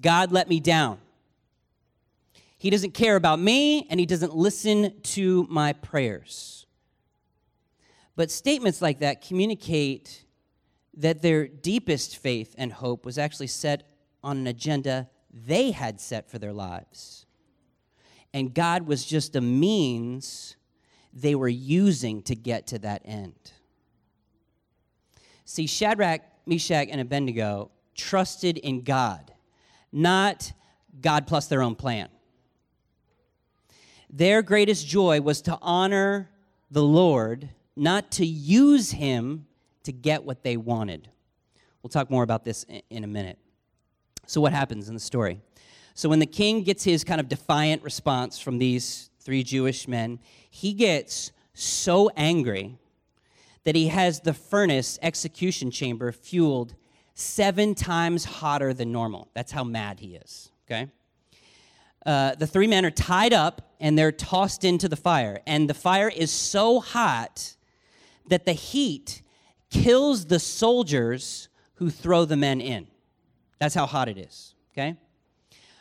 God 0.00 0.32
let 0.32 0.48
me 0.48 0.58
down. 0.58 0.98
He 2.56 2.70
doesn't 2.70 2.94
care 2.94 3.16
about 3.16 3.38
me, 3.38 3.86
and 3.90 4.00
He 4.00 4.06
doesn't 4.06 4.34
listen 4.34 4.98
to 5.02 5.46
my 5.50 5.74
prayers. 5.74 6.64
But 8.16 8.30
statements 8.30 8.80
like 8.80 9.00
that 9.00 9.20
communicate 9.20 10.24
that 10.98 11.22
their 11.22 11.46
deepest 11.46 12.16
faith 12.16 12.54
and 12.58 12.72
hope 12.72 13.06
was 13.06 13.18
actually 13.18 13.46
set 13.46 13.88
on 14.22 14.36
an 14.36 14.46
agenda 14.48 15.08
they 15.32 15.70
had 15.70 16.00
set 16.00 16.28
for 16.28 16.38
their 16.38 16.52
lives. 16.52 17.24
And 18.34 18.52
God 18.52 18.82
was 18.86 19.06
just 19.06 19.36
a 19.36 19.40
means 19.40 20.56
they 21.12 21.34
were 21.34 21.48
using 21.48 22.22
to 22.22 22.34
get 22.34 22.66
to 22.68 22.78
that 22.80 23.02
end. 23.04 23.52
See, 25.44 25.66
Shadrach, 25.66 26.22
Meshach, 26.46 26.88
and 26.90 27.00
Abednego 27.00 27.70
trusted 27.94 28.58
in 28.58 28.82
God, 28.82 29.32
not 29.92 30.52
God 31.00 31.26
plus 31.26 31.46
their 31.46 31.62
own 31.62 31.76
plan. 31.76 32.08
Their 34.10 34.42
greatest 34.42 34.86
joy 34.86 35.20
was 35.20 35.42
to 35.42 35.58
honor 35.62 36.30
the 36.70 36.82
Lord, 36.82 37.50
not 37.76 38.10
to 38.12 38.26
use 38.26 38.90
him 38.90 39.46
to 39.88 39.92
get 39.92 40.22
what 40.22 40.42
they 40.42 40.58
wanted. 40.58 41.08
We'll 41.82 41.88
talk 41.88 42.10
more 42.10 42.22
about 42.22 42.44
this 42.44 42.66
in 42.90 43.04
a 43.04 43.06
minute. 43.06 43.38
So, 44.26 44.38
what 44.38 44.52
happens 44.52 44.88
in 44.88 44.94
the 44.94 45.00
story? 45.00 45.40
So, 45.94 46.10
when 46.10 46.18
the 46.18 46.26
king 46.26 46.62
gets 46.62 46.84
his 46.84 47.04
kind 47.04 47.22
of 47.22 47.28
defiant 47.30 47.82
response 47.82 48.38
from 48.38 48.58
these 48.58 49.08
three 49.18 49.42
Jewish 49.42 49.88
men, 49.88 50.18
he 50.50 50.74
gets 50.74 51.32
so 51.54 52.10
angry 52.18 52.76
that 53.64 53.74
he 53.74 53.88
has 53.88 54.20
the 54.20 54.34
furnace 54.34 54.98
execution 55.00 55.70
chamber 55.70 56.12
fueled 56.12 56.74
seven 57.14 57.74
times 57.74 58.26
hotter 58.26 58.74
than 58.74 58.92
normal. 58.92 59.30
That's 59.32 59.52
how 59.52 59.64
mad 59.64 60.00
he 60.00 60.16
is, 60.16 60.50
okay? 60.66 60.90
Uh, 62.04 62.34
the 62.34 62.46
three 62.46 62.66
men 62.66 62.84
are 62.84 62.90
tied 62.90 63.32
up 63.32 63.74
and 63.80 63.98
they're 63.98 64.12
tossed 64.12 64.64
into 64.64 64.86
the 64.86 64.96
fire. 64.96 65.40
And 65.46 65.68
the 65.68 65.74
fire 65.74 66.10
is 66.14 66.30
so 66.30 66.80
hot 66.80 67.56
that 68.28 68.44
the 68.44 68.52
heat 68.52 69.22
kills 69.70 70.26
the 70.26 70.38
soldiers 70.38 71.48
who 71.74 71.90
throw 71.90 72.24
the 72.24 72.36
men 72.36 72.60
in. 72.60 72.86
That's 73.58 73.74
how 73.74 73.86
hot 73.86 74.08
it 74.08 74.18
is, 74.18 74.54
okay? 74.72 74.96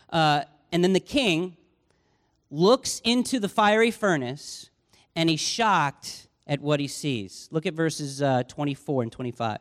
Uh, 0.09 0.41
and 0.71 0.83
then 0.83 0.93
the 0.93 0.99
king 0.99 1.57
looks 2.49 3.01
into 3.03 3.39
the 3.39 3.49
fiery 3.49 3.91
furnace 3.91 4.69
and 5.15 5.29
he's 5.29 5.39
shocked 5.39 6.27
at 6.45 6.61
what 6.61 6.79
he 6.79 6.87
sees. 6.87 7.49
Look 7.51 7.65
at 7.65 7.73
verses 7.73 8.21
uh, 8.21 8.43
24 8.43 9.03
and 9.03 9.11
25. 9.11 9.57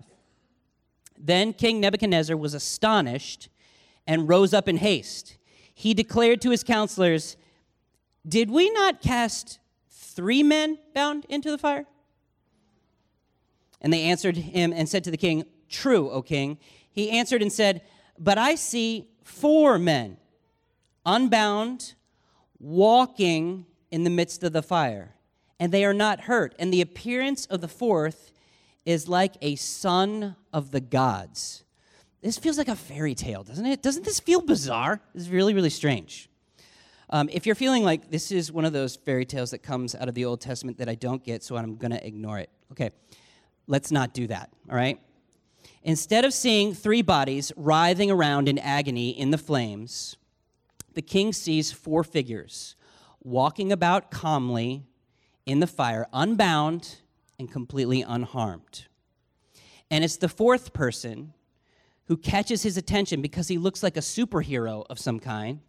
Then 1.18 1.52
King 1.52 1.80
Nebuchadnezzar 1.80 2.37
was 2.37 2.54
astonished 2.54 3.49
and 4.06 4.28
rose 4.28 4.54
up 4.54 4.68
in 4.68 4.76
haste. 4.76 5.37
He 5.75 5.95
declared 5.95 6.40
to 6.42 6.50
his 6.50 6.62
counselors, 6.62 7.37
Did 8.26 8.50
we 8.50 8.71
not 8.71 9.00
cast 9.00 9.59
three 9.90 10.42
men 10.42 10.78
bound 10.95 11.26
into 11.28 11.50
the 11.50 11.59
fire? 11.59 11.87
And 13.80 13.92
they 13.92 14.02
answered 14.02 14.37
him 14.37 14.73
and 14.73 14.88
said 14.88 15.04
to 15.04 15.11
the 15.11 15.16
king, 15.16 15.45
True, 15.68 16.11
O 16.11 16.23
king. 16.23 16.59
He 16.90 17.11
answered 17.11 17.42
and 17.42 17.52
said, 17.52 17.83
But 18.18 18.38
I 18.38 18.54
see 18.54 19.09
four 19.23 19.78
men, 19.78 20.16
unbound, 21.04 21.95
walking 22.59 23.66
in 23.90 24.04
the 24.04 24.11
midst 24.11 24.42
of 24.42 24.52
the 24.52 24.62
fire, 24.62 25.14
and 25.61 25.73
they 25.73 25.85
are 25.85 25.95
not 25.95 26.23
hurt. 26.23 26.54
And 26.59 26.73
the 26.73 26.80
appearance 26.80 27.47
of 27.47 27.61
the 27.61 27.68
fourth 27.68 28.33
is 28.85 29.09
like 29.09 29.35
a 29.42 29.56
son 29.56 30.37
of 30.52 30.71
the 30.71 30.80
gods. 30.80 31.64
This 32.23 32.38
feels 32.38 32.59
like 32.59 32.68
a 32.68 32.76
fairy 32.76 33.14
tale, 33.14 33.42
doesn't 33.42 33.66
it? 33.66 33.83
Doesn't 33.83 34.04
this 34.04 34.21
feel 34.21 34.40
bizarre? 34.40 35.00
It's 35.14 35.28
really, 35.28 35.54
really 35.54 35.71
strange. 35.71 36.28
Um, 37.11 37.28
if 37.30 37.47
you're 37.47 37.54
feeling 37.54 37.85
like 37.85 38.11
this 38.11 38.33
is 38.33 38.50
one 38.50 38.64
of 38.64 38.73
those 38.73 38.97
fairy 38.97 39.25
tales 39.25 39.52
that 39.52 39.59
comes 39.59 39.95
out 39.95 40.09
of 40.09 40.14
the 40.14 40.25
Old 40.25 40.40
Testament 40.40 40.78
that 40.78 40.88
I 40.88 40.97
don't 40.97 41.23
get, 41.23 41.45
so 41.45 41.56
I'm 41.56 41.76
going 41.76 41.92
to 41.92 42.04
ignore 42.04 42.38
it. 42.38 42.50
Okay, 42.73 42.90
Let's 43.67 43.91
not 43.91 44.15
do 44.15 44.27
that, 44.29 44.51
all 44.71 44.77
right? 44.77 45.01
Instead 45.83 46.25
of 46.25 46.33
seeing 46.33 46.75
three 46.75 47.03
bodies 47.03 47.53
writhing 47.57 48.11
around 48.11 48.49
in 48.49 48.59
agony 48.59 49.11
in 49.11 49.31
the 49.31 49.39
flames, 49.39 50.17
the 50.95 51.03
king 51.03 51.33
sees 51.33 51.73
four 51.73 52.03
figures 52.03 52.75
walking 53.23 53.73
about 53.73 54.11
calmly 54.11 54.85
in 55.47 55.61
the 55.61 55.67
fire, 55.67 56.07
unbound 56.13 56.97
and 57.39 57.51
completely 57.51 58.03
unharmed. 58.03 58.87
And 59.91 60.05
it's 60.05 60.17
the 60.17 60.29
fourth 60.29 60.73
person 60.73 61.33
who 62.07 62.17
catches 62.17 62.63
his 62.63 62.77
attention 62.77 63.21
because 63.21 63.49
he 63.49 63.59
looks 63.59 63.83
like 63.83 63.97
a 63.97 64.01
superhero 64.01 64.85
of 64.89 64.99
some 64.99 65.19
kind. 65.19 65.61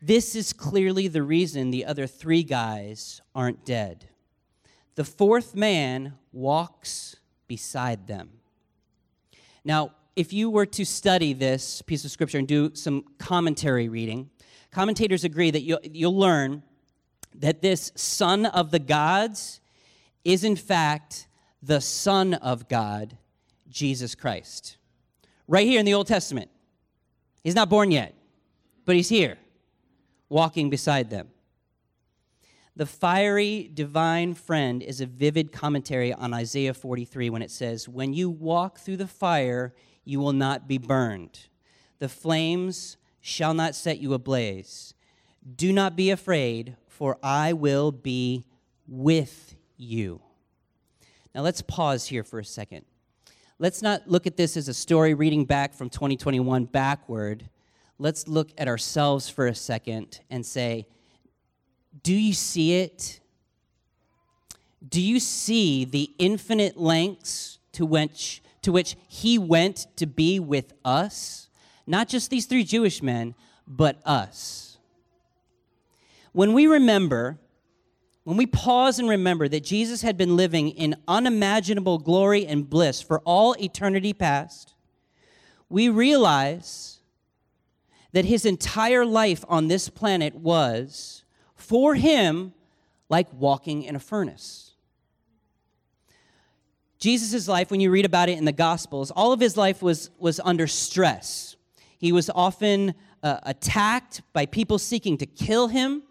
This 0.00 0.34
is 0.34 0.52
clearly 0.52 1.08
the 1.08 1.22
reason 1.22 1.70
the 1.70 1.84
other 1.84 2.06
three 2.06 2.42
guys 2.42 3.20
aren't 3.34 3.64
dead. 3.64 4.08
The 4.96 5.04
fourth 5.04 5.54
man 5.54 6.14
walks 6.32 7.16
beside 7.46 8.06
them. 8.06 8.30
Now, 9.64 9.92
if 10.16 10.32
you 10.32 10.50
were 10.50 10.66
to 10.66 10.84
study 10.84 11.32
this 11.34 11.82
piece 11.82 12.04
of 12.04 12.10
scripture 12.10 12.38
and 12.38 12.48
do 12.48 12.74
some 12.74 13.04
commentary 13.18 13.88
reading, 13.88 14.30
commentators 14.70 15.22
agree 15.24 15.50
that 15.50 15.60
you'll, 15.60 15.80
you'll 15.82 16.16
learn 16.18 16.62
that 17.34 17.60
this 17.60 17.92
son 17.94 18.46
of 18.46 18.70
the 18.70 18.78
gods 18.78 19.60
is, 20.24 20.42
in 20.42 20.56
fact, 20.56 21.28
the 21.62 21.80
Son 21.80 22.34
of 22.34 22.68
God, 22.68 23.16
Jesus 23.68 24.14
Christ. 24.14 24.76
Right 25.46 25.66
here 25.66 25.78
in 25.78 25.86
the 25.86 25.94
Old 25.94 26.06
Testament. 26.06 26.50
He's 27.44 27.54
not 27.54 27.68
born 27.68 27.90
yet, 27.90 28.14
but 28.84 28.96
he's 28.96 29.08
here, 29.08 29.36
walking 30.28 30.70
beside 30.70 31.10
them. 31.10 31.28
The 32.76 32.84
fiery 32.84 33.70
divine 33.72 34.34
friend 34.34 34.82
is 34.82 35.00
a 35.00 35.06
vivid 35.06 35.50
commentary 35.50 36.12
on 36.12 36.34
Isaiah 36.34 36.74
43 36.74 37.30
when 37.30 37.40
it 37.40 37.50
says, 37.50 37.88
When 37.88 38.12
you 38.12 38.28
walk 38.28 38.78
through 38.78 38.98
the 38.98 39.06
fire, 39.06 39.74
you 40.04 40.20
will 40.20 40.34
not 40.34 40.68
be 40.68 40.76
burned. 40.76 41.48
The 42.00 42.10
flames 42.10 42.98
shall 43.22 43.54
not 43.54 43.74
set 43.74 43.98
you 43.98 44.12
ablaze. 44.12 44.92
Do 45.56 45.72
not 45.72 45.96
be 45.96 46.10
afraid, 46.10 46.76
for 46.86 47.16
I 47.22 47.54
will 47.54 47.92
be 47.92 48.44
with 48.86 49.56
you. 49.78 50.20
Now 51.34 51.40
let's 51.40 51.62
pause 51.62 52.06
here 52.06 52.24
for 52.24 52.38
a 52.38 52.44
second. 52.44 52.84
Let's 53.58 53.80
not 53.80 54.06
look 54.06 54.26
at 54.26 54.36
this 54.36 54.54
as 54.54 54.68
a 54.68 54.74
story 54.74 55.14
reading 55.14 55.46
back 55.46 55.72
from 55.72 55.88
2021 55.88 56.66
backward. 56.66 57.48
Let's 57.98 58.28
look 58.28 58.50
at 58.58 58.68
ourselves 58.68 59.30
for 59.30 59.46
a 59.46 59.54
second 59.54 60.20
and 60.28 60.44
say, 60.44 60.86
do 62.06 62.14
you 62.14 62.34
see 62.34 62.76
it? 62.76 63.18
Do 64.88 65.00
you 65.00 65.18
see 65.18 65.84
the 65.84 66.08
infinite 66.20 66.76
lengths 66.76 67.58
to 67.72 67.84
which, 67.84 68.42
to 68.62 68.70
which 68.70 68.94
he 69.08 69.38
went 69.38 69.88
to 69.96 70.06
be 70.06 70.38
with 70.38 70.72
us? 70.84 71.48
Not 71.84 72.06
just 72.06 72.30
these 72.30 72.46
three 72.46 72.62
Jewish 72.62 73.02
men, 73.02 73.34
but 73.66 74.00
us. 74.04 74.78
When 76.30 76.52
we 76.52 76.68
remember, 76.68 77.40
when 78.22 78.36
we 78.36 78.46
pause 78.46 79.00
and 79.00 79.08
remember 79.08 79.48
that 79.48 79.64
Jesus 79.64 80.02
had 80.02 80.16
been 80.16 80.36
living 80.36 80.68
in 80.68 80.94
unimaginable 81.08 81.98
glory 81.98 82.46
and 82.46 82.70
bliss 82.70 83.02
for 83.02 83.18
all 83.24 83.56
eternity 83.60 84.12
past, 84.12 84.74
we 85.68 85.88
realize 85.88 87.00
that 88.12 88.26
his 88.26 88.46
entire 88.46 89.04
life 89.04 89.44
on 89.48 89.66
this 89.66 89.88
planet 89.88 90.36
was 90.36 91.24
for 91.68 91.94
him 91.94 92.52
like 93.08 93.32
walking 93.32 93.82
in 93.82 93.96
a 93.96 94.00
furnace. 94.00 94.72
Jesus' 96.98 97.46
life, 97.46 97.70
when 97.70 97.80
you 97.80 97.90
read 97.90 98.06
about 98.06 98.28
it 98.28 98.38
in 98.38 98.44
the 98.44 98.52
Gospels, 98.52 99.10
all 99.10 99.32
of 99.32 99.40
his 99.40 99.56
life 99.56 99.82
was, 99.82 100.10
was 100.18 100.40
under 100.40 100.66
stress. 100.66 101.56
He 101.98 102.10
was 102.10 102.30
often 102.30 102.94
uh, 103.22 103.38
attacked 103.42 104.22
by 104.32 104.46
people 104.46 104.78
seeking 104.78 105.18
to 105.18 105.26
kill 105.26 105.68
him. 105.68 106.02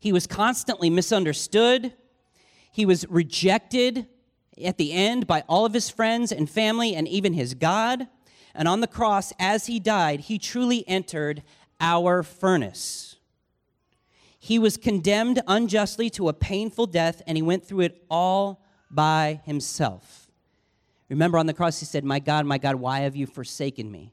He 0.00 0.12
was 0.12 0.26
constantly 0.26 0.90
misunderstood. 0.90 1.92
He 2.72 2.86
was 2.86 3.06
rejected 3.08 4.06
at 4.62 4.78
the 4.78 4.92
end 4.92 5.26
by 5.26 5.42
all 5.48 5.66
of 5.66 5.74
his 5.74 5.90
friends 5.90 6.32
and 6.32 6.48
family 6.48 6.94
and 6.94 7.06
even 7.08 7.32
his 7.32 7.54
God. 7.54 8.06
And 8.54 8.68
on 8.68 8.80
the 8.80 8.86
cross, 8.86 9.32
as 9.38 9.66
he 9.66 9.80
died, 9.80 10.20
he 10.20 10.38
truly 10.38 10.86
entered 10.88 11.42
our 11.80 12.22
furnace. 12.22 13.13
He 14.44 14.58
was 14.58 14.76
condemned 14.76 15.40
unjustly 15.46 16.10
to 16.10 16.28
a 16.28 16.34
painful 16.34 16.84
death, 16.84 17.22
and 17.26 17.34
he 17.38 17.40
went 17.40 17.64
through 17.64 17.80
it 17.80 18.04
all 18.10 18.62
by 18.90 19.40
himself. 19.46 20.30
Remember 21.08 21.38
on 21.38 21.46
the 21.46 21.54
cross, 21.54 21.80
he 21.80 21.86
said, 21.86 22.04
My 22.04 22.18
God, 22.18 22.44
my 22.44 22.58
God, 22.58 22.74
why 22.74 23.00
have 23.00 23.16
you 23.16 23.26
forsaken 23.26 23.90
me? 23.90 24.12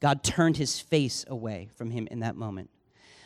God 0.00 0.24
turned 0.24 0.56
his 0.56 0.80
face 0.80 1.26
away 1.28 1.68
from 1.76 1.90
him 1.90 2.08
in 2.10 2.20
that 2.20 2.36
moment. 2.36 2.70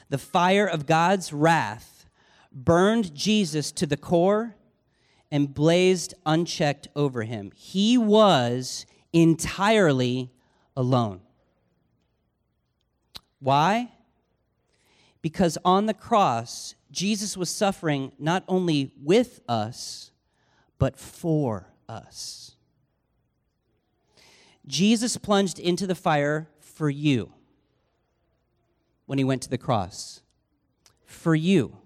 The 0.08 0.18
fire 0.18 0.66
of 0.66 0.86
God's 0.86 1.32
wrath 1.32 2.08
burned 2.50 3.14
Jesus 3.14 3.70
to 3.70 3.86
the 3.86 3.96
core 3.96 4.56
and 5.30 5.54
blazed 5.54 6.14
unchecked 6.26 6.88
over 6.96 7.22
him. 7.22 7.52
He 7.54 7.96
was 7.96 8.86
entirely 9.12 10.32
alone. 10.76 11.20
Why? 13.38 13.92
Because 15.22 15.58
on 15.64 15.86
the 15.86 15.94
cross, 15.94 16.74
Jesus 16.90 17.36
was 17.36 17.50
suffering 17.50 18.12
not 18.18 18.44
only 18.48 18.92
with 19.02 19.40
us, 19.48 20.10
but 20.78 20.96
for 20.96 21.68
us. 21.88 22.56
Jesus 24.66 25.16
plunged 25.16 25.58
into 25.58 25.86
the 25.86 25.94
fire 25.94 26.48
for 26.60 26.88
you 26.88 27.32
when 29.06 29.18
he 29.18 29.24
went 29.24 29.42
to 29.42 29.50
the 29.50 29.58
cross. 29.58 30.22
For 31.04 31.34
you, 31.34 31.76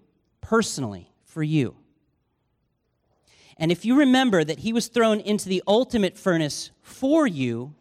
personally, 0.40 1.12
for 1.24 1.42
you. 1.42 1.76
And 3.56 3.72
if 3.72 3.84
you 3.84 3.98
remember 3.98 4.44
that 4.44 4.60
he 4.60 4.72
was 4.72 4.88
thrown 4.88 5.20
into 5.20 5.48
the 5.48 5.62
ultimate 5.66 6.18
furnace 6.18 6.70
for 6.82 7.26
you, 7.26 7.74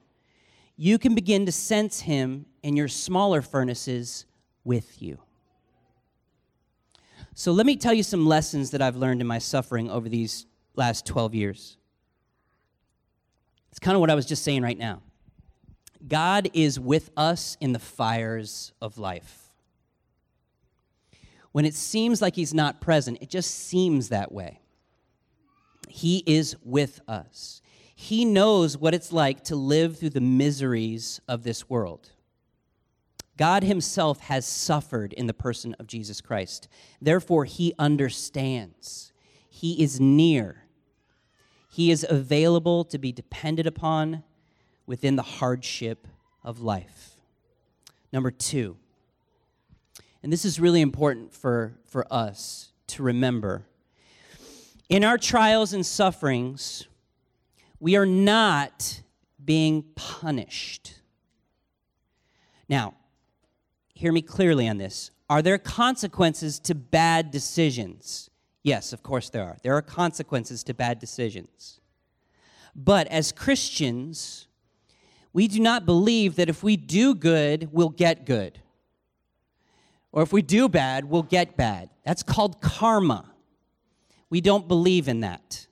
you 0.75 0.98
can 0.98 1.13
begin 1.15 1.45
to 1.45 1.51
sense 1.51 2.01
him 2.01 2.45
in 2.62 2.75
your 2.75 2.88
smaller 2.88 3.41
furnaces 3.41 4.25
with 4.63 5.01
you. 5.01 5.19
So 7.35 7.51
let 7.51 7.65
me 7.65 7.75
tell 7.75 7.93
you 7.93 8.03
some 8.03 8.27
lessons 8.27 8.71
that 8.71 8.81
I've 8.81 8.95
learned 8.95 9.21
in 9.21 9.27
my 9.27 9.39
suffering 9.39 9.89
over 9.89 10.07
these 10.07 10.45
last 10.75 11.05
12 11.07 11.33
years. 11.33 11.77
It's 13.71 13.79
kind 13.79 13.95
of 13.95 14.01
what 14.01 14.11
I 14.11 14.15
was 14.15 14.27
just 14.27 14.43
saying 14.43 14.61
right 14.61 14.77
now. 14.77 15.01
God 16.07 16.49
is 16.53 16.79
with 16.79 17.09
us 17.17 17.57
in 17.59 17.73
the 17.73 17.79
fires 17.79 18.71
of 18.81 18.99
life. 18.99 19.49
When 21.53 21.65
it 21.65 21.73
seems 21.73 22.21
like 22.21 22.35
He's 22.35 22.53
not 22.53 22.81
present, 22.81 23.19
it 23.21 23.29
just 23.29 23.51
seems 23.51 24.09
that 24.09 24.31
way. 24.31 24.59
He 25.87 26.23
is 26.27 26.55
with 26.63 26.99
us. 27.07 27.61
He 27.95 28.25
knows 28.25 28.77
what 28.77 28.93
it's 28.93 29.11
like 29.11 29.43
to 29.45 29.55
live 29.55 29.97
through 29.97 30.09
the 30.11 30.21
miseries 30.21 31.21
of 31.27 31.43
this 31.43 31.69
world. 31.69 32.11
God 33.37 33.63
Himself 33.63 34.19
has 34.21 34.45
suffered 34.45 35.13
in 35.13 35.27
the 35.27 35.33
person 35.33 35.75
of 35.79 35.87
Jesus 35.87 36.21
Christ. 36.21 36.67
Therefore, 37.01 37.45
He 37.45 37.73
understands. 37.79 39.11
He 39.49 39.81
is 39.81 39.99
near. 39.99 40.63
He 41.69 41.89
is 41.89 42.05
available 42.07 42.83
to 42.85 42.97
be 42.97 43.11
depended 43.11 43.65
upon 43.65 44.23
within 44.85 45.15
the 45.15 45.23
hardship 45.23 46.07
of 46.43 46.59
life. 46.61 47.17
Number 48.11 48.29
two, 48.29 48.77
and 50.21 50.31
this 50.31 50.45
is 50.45 50.60
really 50.60 50.81
important 50.81 51.34
for, 51.34 51.73
for 51.86 52.05
us 52.12 52.71
to 52.88 53.03
remember. 53.03 53.65
In 54.88 55.03
our 55.03 55.17
trials 55.17 55.73
and 55.73 55.86
sufferings, 55.86 56.88
we 57.79 57.95
are 57.95 58.05
not 58.05 59.01
being 59.43 59.84
punished. 59.95 60.99
Now, 62.69 62.93
hear 63.93 64.12
me 64.12 64.21
clearly 64.21 64.67
on 64.67 64.77
this. 64.77 65.12
Are 65.29 65.41
there 65.41 65.58
consequences 65.58 66.60
to 66.60 66.75
bad 66.75 67.32
decisions? 67.32 68.29
Yes, 68.63 68.93
of 68.93 69.03
course 69.03 69.29
there 69.29 69.43
are. 69.43 69.58
There 69.63 69.75
are 69.75 69.82
consequences 69.82 70.63
to 70.65 70.73
bad 70.73 70.99
decisions. 70.99 71.79
But 72.75 73.08
as 73.08 73.32
Christians, 73.32 74.47
we 75.32 75.47
do 75.47 75.60
not 75.60 75.86
believe 75.86 76.36
that 76.36 76.49
if 76.49 76.63
we 76.63 76.77
do 76.77 77.13
good, 77.13 77.69
we'll 77.71 77.89
get 77.89 78.25
good. 78.25 78.60
Or 80.12 80.21
if 80.21 80.32
we 80.32 80.41
do 80.41 80.69
bad, 80.69 81.06
we'll 81.06 81.23
get 81.23 81.58
bad. 81.58 81.89
That's 82.06 82.23
called 82.23 82.62
karma. 82.62 83.32
We 84.29 84.41
don't 84.41 84.67
believe 84.67 85.08
in 85.08 85.21
that. 85.21 85.67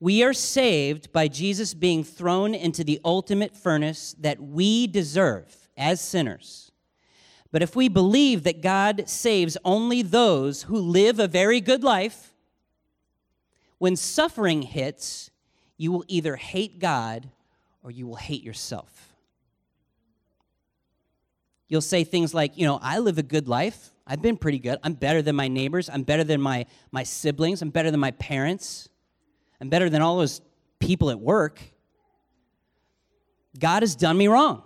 We 0.00 0.22
are 0.22 0.32
saved 0.32 1.12
by 1.12 1.28
Jesus 1.28 1.72
being 1.74 2.04
thrown 2.04 2.54
into 2.54 2.84
the 2.84 3.00
ultimate 3.04 3.56
furnace 3.56 4.14
that 4.20 4.40
we 4.40 4.86
deserve 4.86 5.63
as 5.76 6.00
sinners. 6.00 6.72
But 7.50 7.62
if 7.62 7.76
we 7.76 7.88
believe 7.88 8.42
that 8.42 8.62
God 8.62 9.04
saves 9.08 9.56
only 9.64 10.02
those 10.02 10.64
who 10.64 10.76
live 10.76 11.20
a 11.20 11.28
very 11.28 11.60
good 11.60 11.84
life, 11.84 12.32
when 13.78 13.96
suffering 13.96 14.62
hits, 14.62 15.30
you 15.76 15.92
will 15.92 16.04
either 16.08 16.36
hate 16.36 16.78
God 16.78 17.28
or 17.82 17.90
you 17.90 18.06
will 18.06 18.16
hate 18.16 18.42
yourself. 18.42 19.14
You'll 21.68 21.80
say 21.80 22.04
things 22.04 22.34
like, 22.34 22.56
you 22.56 22.66
know, 22.66 22.78
I 22.82 22.98
live 22.98 23.18
a 23.18 23.22
good 23.22 23.48
life. 23.48 23.92
I've 24.06 24.20
been 24.20 24.36
pretty 24.36 24.58
good. 24.58 24.78
I'm 24.82 24.94
better 24.94 25.22
than 25.22 25.34
my 25.36 25.48
neighbors. 25.48 25.88
I'm 25.88 26.02
better 26.02 26.24
than 26.24 26.40
my, 26.40 26.66
my 26.92 27.02
siblings. 27.04 27.62
I'm 27.62 27.70
better 27.70 27.90
than 27.90 28.00
my 28.00 28.10
parents. 28.12 28.88
I'm 29.60 29.68
better 29.68 29.88
than 29.88 30.02
all 30.02 30.18
those 30.18 30.40
people 30.78 31.10
at 31.10 31.20
work. 31.20 31.60
God 33.58 33.82
has 33.82 33.94
done 33.94 34.18
me 34.18 34.28
wrong. 34.28 34.62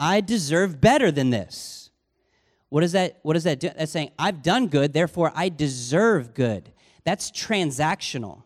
I 0.00 0.20
deserve 0.20 0.80
better 0.80 1.10
than 1.10 1.30
this. 1.30 1.90
What 2.68 2.84
is 2.84 2.92
that? 2.92 3.18
What 3.22 3.34
does 3.34 3.44
that 3.44 3.60
do? 3.60 3.70
That's 3.76 3.90
saying, 3.90 4.10
I've 4.18 4.42
done 4.42 4.68
good, 4.68 4.92
therefore 4.92 5.32
I 5.34 5.48
deserve 5.48 6.34
good. 6.34 6.72
That's 7.04 7.30
transactional. 7.30 8.42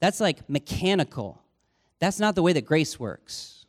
That's 0.00 0.20
like 0.20 0.48
mechanical. 0.50 1.40
That's 2.00 2.18
not 2.18 2.34
the 2.34 2.42
way 2.42 2.52
that 2.52 2.66
grace 2.66 2.98
works. 2.98 3.64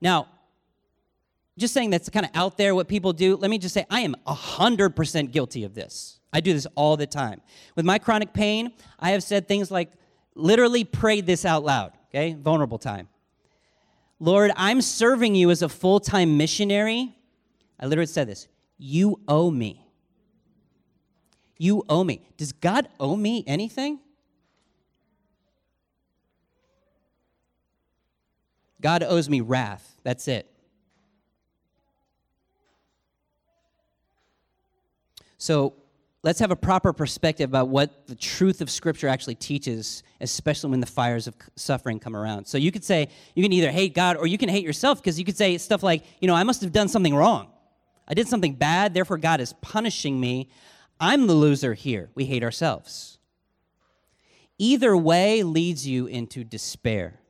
Now, 0.00 0.28
just 1.58 1.74
saying 1.74 1.90
that's 1.90 2.08
kind 2.08 2.24
of 2.24 2.32
out 2.34 2.56
there 2.56 2.74
what 2.74 2.88
people 2.88 3.12
do, 3.12 3.36
let 3.36 3.50
me 3.50 3.58
just 3.58 3.74
say 3.74 3.84
I 3.90 4.00
am 4.00 4.14
100% 4.26 5.32
guilty 5.32 5.64
of 5.64 5.74
this. 5.74 6.20
I 6.32 6.40
do 6.40 6.52
this 6.52 6.66
all 6.74 6.96
the 6.96 7.06
time. 7.06 7.40
With 7.74 7.84
my 7.84 7.98
chronic 7.98 8.32
pain, 8.32 8.72
I 8.98 9.10
have 9.10 9.22
said 9.22 9.48
things 9.48 9.70
like, 9.70 9.90
literally 10.34 10.84
prayed 10.84 11.26
this 11.26 11.44
out 11.44 11.64
loud, 11.64 11.92
okay? 12.08 12.34
Vulnerable 12.34 12.78
time. 12.78 13.08
Lord, 14.20 14.50
I'm 14.56 14.82
serving 14.82 15.34
you 15.34 15.50
as 15.50 15.62
a 15.62 15.68
full 15.68 16.00
time 16.00 16.36
missionary. 16.36 17.14
I 17.78 17.86
literally 17.86 18.06
said 18.06 18.28
this 18.28 18.48
You 18.78 19.20
owe 19.28 19.50
me. 19.50 19.84
You 21.56 21.84
owe 21.88 22.04
me. 22.04 22.22
Does 22.36 22.52
God 22.52 22.88
owe 23.00 23.16
me 23.16 23.44
anything? 23.46 23.98
God 28.80 29.02
owes 29.02 29.28
me 29.28 29.40
wrath. 29.40 29.96
That's 30.04 30.28
it. 30.28 30.48
So 35.36 35.74
let's 36.28 36.40
have 36.40 36.50
a 36.50 36.56
proper 36.56 36.92
perspective 36.92 37.48
about 37.48 37.70
what 37.70 38.06
the 38.06 38.14
truth 38.14 38.60
of 38.60 38.68
Scripture 38.68 39.08
actually 39.08 39.34
teaches, 39.34 40.02
especially 40.20 40.68
when 40.68 40.78
the 40.78 40.86
fires 40.86 41.26
of 41.26 41.34
suffering 41.56 41.98
come 41.98 42.14
around. 42.14 42.44
So 42.44 42.58
you 42.58 42.70
could 42.70 42.84
say, 42.84 43.08
you 43.34 43.42
can 43.42 43.50
either 43.50 43.70
hate 43.70 43.94
God 43.94 44.18
or 44.18 44.26
you 44.26 44.36
can 44.36 44.50
hate 44.50 44.62
yourself 44.62 45.00
because 45.00 45.18
you 45.18 45.24
could 45.24 45.38
say 45.38 45.56
stuff 45.56 45.82
like, 45.82 46.04
you 46.20 46.28
know, 46.28 46.34
I 46.34 46.42
must 46.42 46.60
have 46.60 46.70
done 46.70 46.88
something 46.88 47.14
wrong. 47.14 47.48
I 48.06 48.12
did 48.12 48.28
something 48.28 48.52
bad, 48.52 48.92
therefore 48.92 49.16
God 49.16 49.40
is 49.40 49.54
punishing 49.62 50.20
me. 50.20 50.50
I'm 51.00 51.28
the 51.28 51.32
loser 51.32 51.72
here. 51.72 52.10
We 52.14 52.26
hate 52.26 52.44
ourselves. 52.44 53.16
Either 54.58 54.94
way 54.94 55.42
leads 55.42 55.86
you 55.86 56.08
into 56.08 56.44
despair. 56.44 57.20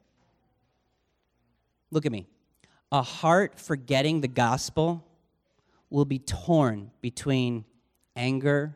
Look 1.93 2.05
at 2.05 2.11
me. 2.11 2.27
A 2.91 3.03
heart 3.03 3.61
forgetting 3.61 4.23
the 4.23 4.27
gospel 4.27 5.07
will 5.89 6.05
be 6.05 6.19
torn 6.19 6.91
between 7.01 7.65
anger 8.17 8.75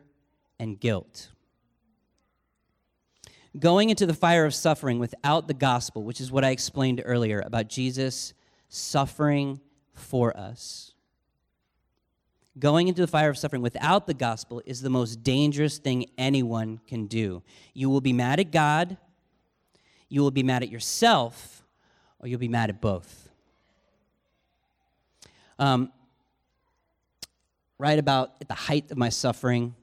and 0.63 0.79
guilt. 0.79 1.27
Going 3.59 3.89
into 3.89 4.05
the 4.05 4.13
fire 4.13 4.45
of 4.45 4.55
suffering 4.55 4.97
without 4.97 5.49
the 5.49 5.53
gospel, 5.53 6.03
which 6.03 6.21
is 6.21 6.31
what 6.31 6.45
I 6.45 6.51
explained 6.51 7.01
earlier 7.03 7.43
about 7.45 7.67
Jesus 7.67 8.33
suffering 8.69 9.59
for 9.93 10.35
us. 10.37 10.93
Going 12.57 12.87
into 12.87 13.01
the 13.01 13.07
fire 13.07 13.29
of 13.29 13.37
suffering 13.37 13.61
without 13.61 14.07
the 14.07 14.13
gospel 14.13 14.61
is 14.65 14.81
the 14.81 14.89
most 14.89 15.21
dangerous 15.21 15.79
thing 15.79 16.05
anyone 16.17 16.79
can 16.87 17.07
do. 17.07 17.43
You 17.73 17.89
will 17.89 18.01
be 18.01 18.13
mad 18.13 18.39
at 18.39 18.51
God, 18.51 18.95
you 20.07 20.21
will 20.21 20.31
be 20.31 20.43
mad 20.43 20.63
at 20.63 20.69
yourself, 20.69 21.65
or 22.19 22.27
you'll 22.27 22.39
be 22.39 22.47
mad 22.47 22.69
at 22.69 22.79
both. 22.79 23.29
Um, 25.59 25.91
right 27.77 27.99
about 27.99 28.35
at 28.39 28.47
the 28.47 28.53
height 28.53 28.89
of 28.91 28.97
my 28.97 29.09
suffering, 29.09 29.75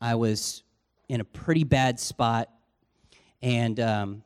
I 0.00 0.14
was 0.14 0.62
in 1.08 1.20
a 1.20 1.24
pretty 1.24 1.64
bad 1.64 1.98
spot, 2.00 2.50
and 3.42 3.78
um, 3.80 4.22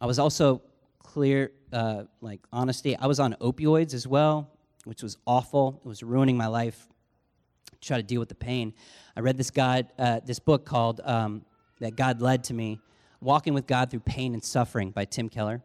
I 0.00 0.06
was 0.06 0.18
also 0.18 0.62
clear, 1.02 1.52
uh, 1.72 2.04
like 2.20 2.40
honesty. 2.52 2.96
I 2.96 3.06
was 3.06 3.20
on 3.20 3.34
opioids 3.40 3.94
as 3.94 4.06
well 4.06 4.50
which 4.84 5.02
was 5.02 5.16
awful. 5.26 5.80
It 5.84 5.88
was 5.88 6.02
ruining 6.02 6.36
my 6.36 6.46
life. 6.46 6.88
Try 7.80 7.96
to 7.96 8.02
deal 8.02 8.20
with 8.20 8.28
the 8.28 8.34
pain. 8.34 8.74
I 9.16 9.20
read 9.20 9.36
this 9.36 9.50
God, 9.50 9.86
uh, 9.98 10.20
this 10.24 10.38
book 10.38 10.64
called 10.64 11.00
um, 11.04 11.44
that 11.80 11.96
God 11.96 12.20
led 12.20 12.44
to 12.44 12.54
me, 12.54 12.80
"Walking 13.20 13.54
with 13.54 13.66
God 13.66 13.90
Through 13.90 14.00
Pain 14.00 14.34
and 14.34 14.42
Suffering" 14.42 14.90
by 14.90 15.04
Tim 15.04 15.28
Keller. 15.28 15.62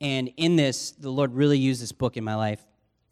And 0.00 0.30
in 0.36 0.56
this, 0.56 0.90
the 0.90 1.10
Lord 1.10 1.34
really 1.34 1.58
used 1.58 1.80
this 1.80 1.92
book 1.92 2.16
in 2.16 2.24
my 2.24 2.34
life. 2.34 2.66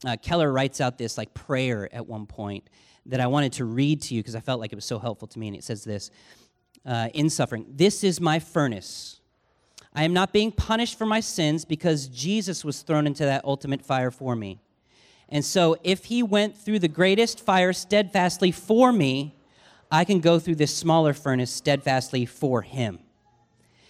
Uh, 0.05 0.17
Keller 0.17 0.51
writes 0.53 0.81
out 0.81 0.99
this 0.99 1.17
like 1.17 1.33
prayer 1.35 1.89
at 1.95 2.07
one 2.07 2.27
point 2.27 2.69
that 3.11 3.21
I 3.21 3.27
wanted 3.27 3.53
to 3.55 3.65
read 3.65 4.03
to 4.03 4.15
you 4.15 4.23
because 4.23 4.35
I 4.35 4.41
felt 4.41 4.61
like 4.61 4.73
it 4.73 4.77
was 4.77 4.85
so 4.85 4.99
helpful 4.99 5.29
to 5.29 5.39
me. 5.39 5.49
And 5.49 5.57
it 5.57 5.65
says 5.65 5.85
this 5.85 6.11
uh, 6.85 7.09
in 7.13 7.29
suffering 7.29 7.67
This 7.69 8.03
is 8.03 8.21
my 8.21 8.39
furnace. 8.39 9.21
I 9.93 10.05
am 10.05 10.13
not 10.13 10.33
being 10.33 10.53
punished 10.53 10.97
for 10.97 11.07
my 11.07 11.21
sins 11.21 11.65
because 11.65 12.07
Jesus 12.07 12.65
was 12.65 12.83
thrown 12.83 13.07
into 13.07 13.25
that 13.25 13.45
ultimate 13.45 13.83
fire 13.85 14.13
for 14.13 14.37
me. 14.37 14.61
And 15.29 15.45
so, 15.45 15.77
if 15.83 16.07
he 16.07 16.23
went 16.23 16.57
through 16.57 16.79
the 16.79 16.89
greatest 16.89 17.41
fire 17.41 17.73
steadfastly 17.73 18.53
for 18.53 18.93
me, 18.93 19.37
I 19.91 20.05
can 20.05 20.21
go 20.21 20.39
through 20.39 20.57
this 20.57 20.75
smaller 20.75 21.13
furnace 21.13 21.51
steadfastly 21.51 22.27
for 22.27 22.63
him. 22.63 23.01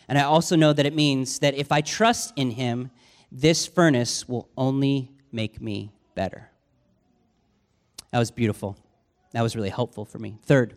And 0.09 0.19
I 0.19 0.23
also 0.23 0.57
know 0.57 0.73
that 0.73 0.87
it 0.87 0.95
means 0.95 1.39
that 1.39 1.55
if 1.55 1.71
I 1.71 1.83
trust 1.83 2.33
in 2.37 2.53
him, 2.53 2.91
this 3.31 3.67
furnace 3.67 4.29
will 4.29 4.49
only 4.57 5.13
make 5.31 5.61
me 5.61 5.93
better. 6.15 6.51
That 8.11 8.19
was 8.19 8.31
beautiful. 8.31 8.77
That 9.33 9.43
was 9.43 9.55
really 9.55 9.71
helpful 9.71 10.05
for 10.05 10.19
me. 10.19 10.39
Third, 10.45 10.77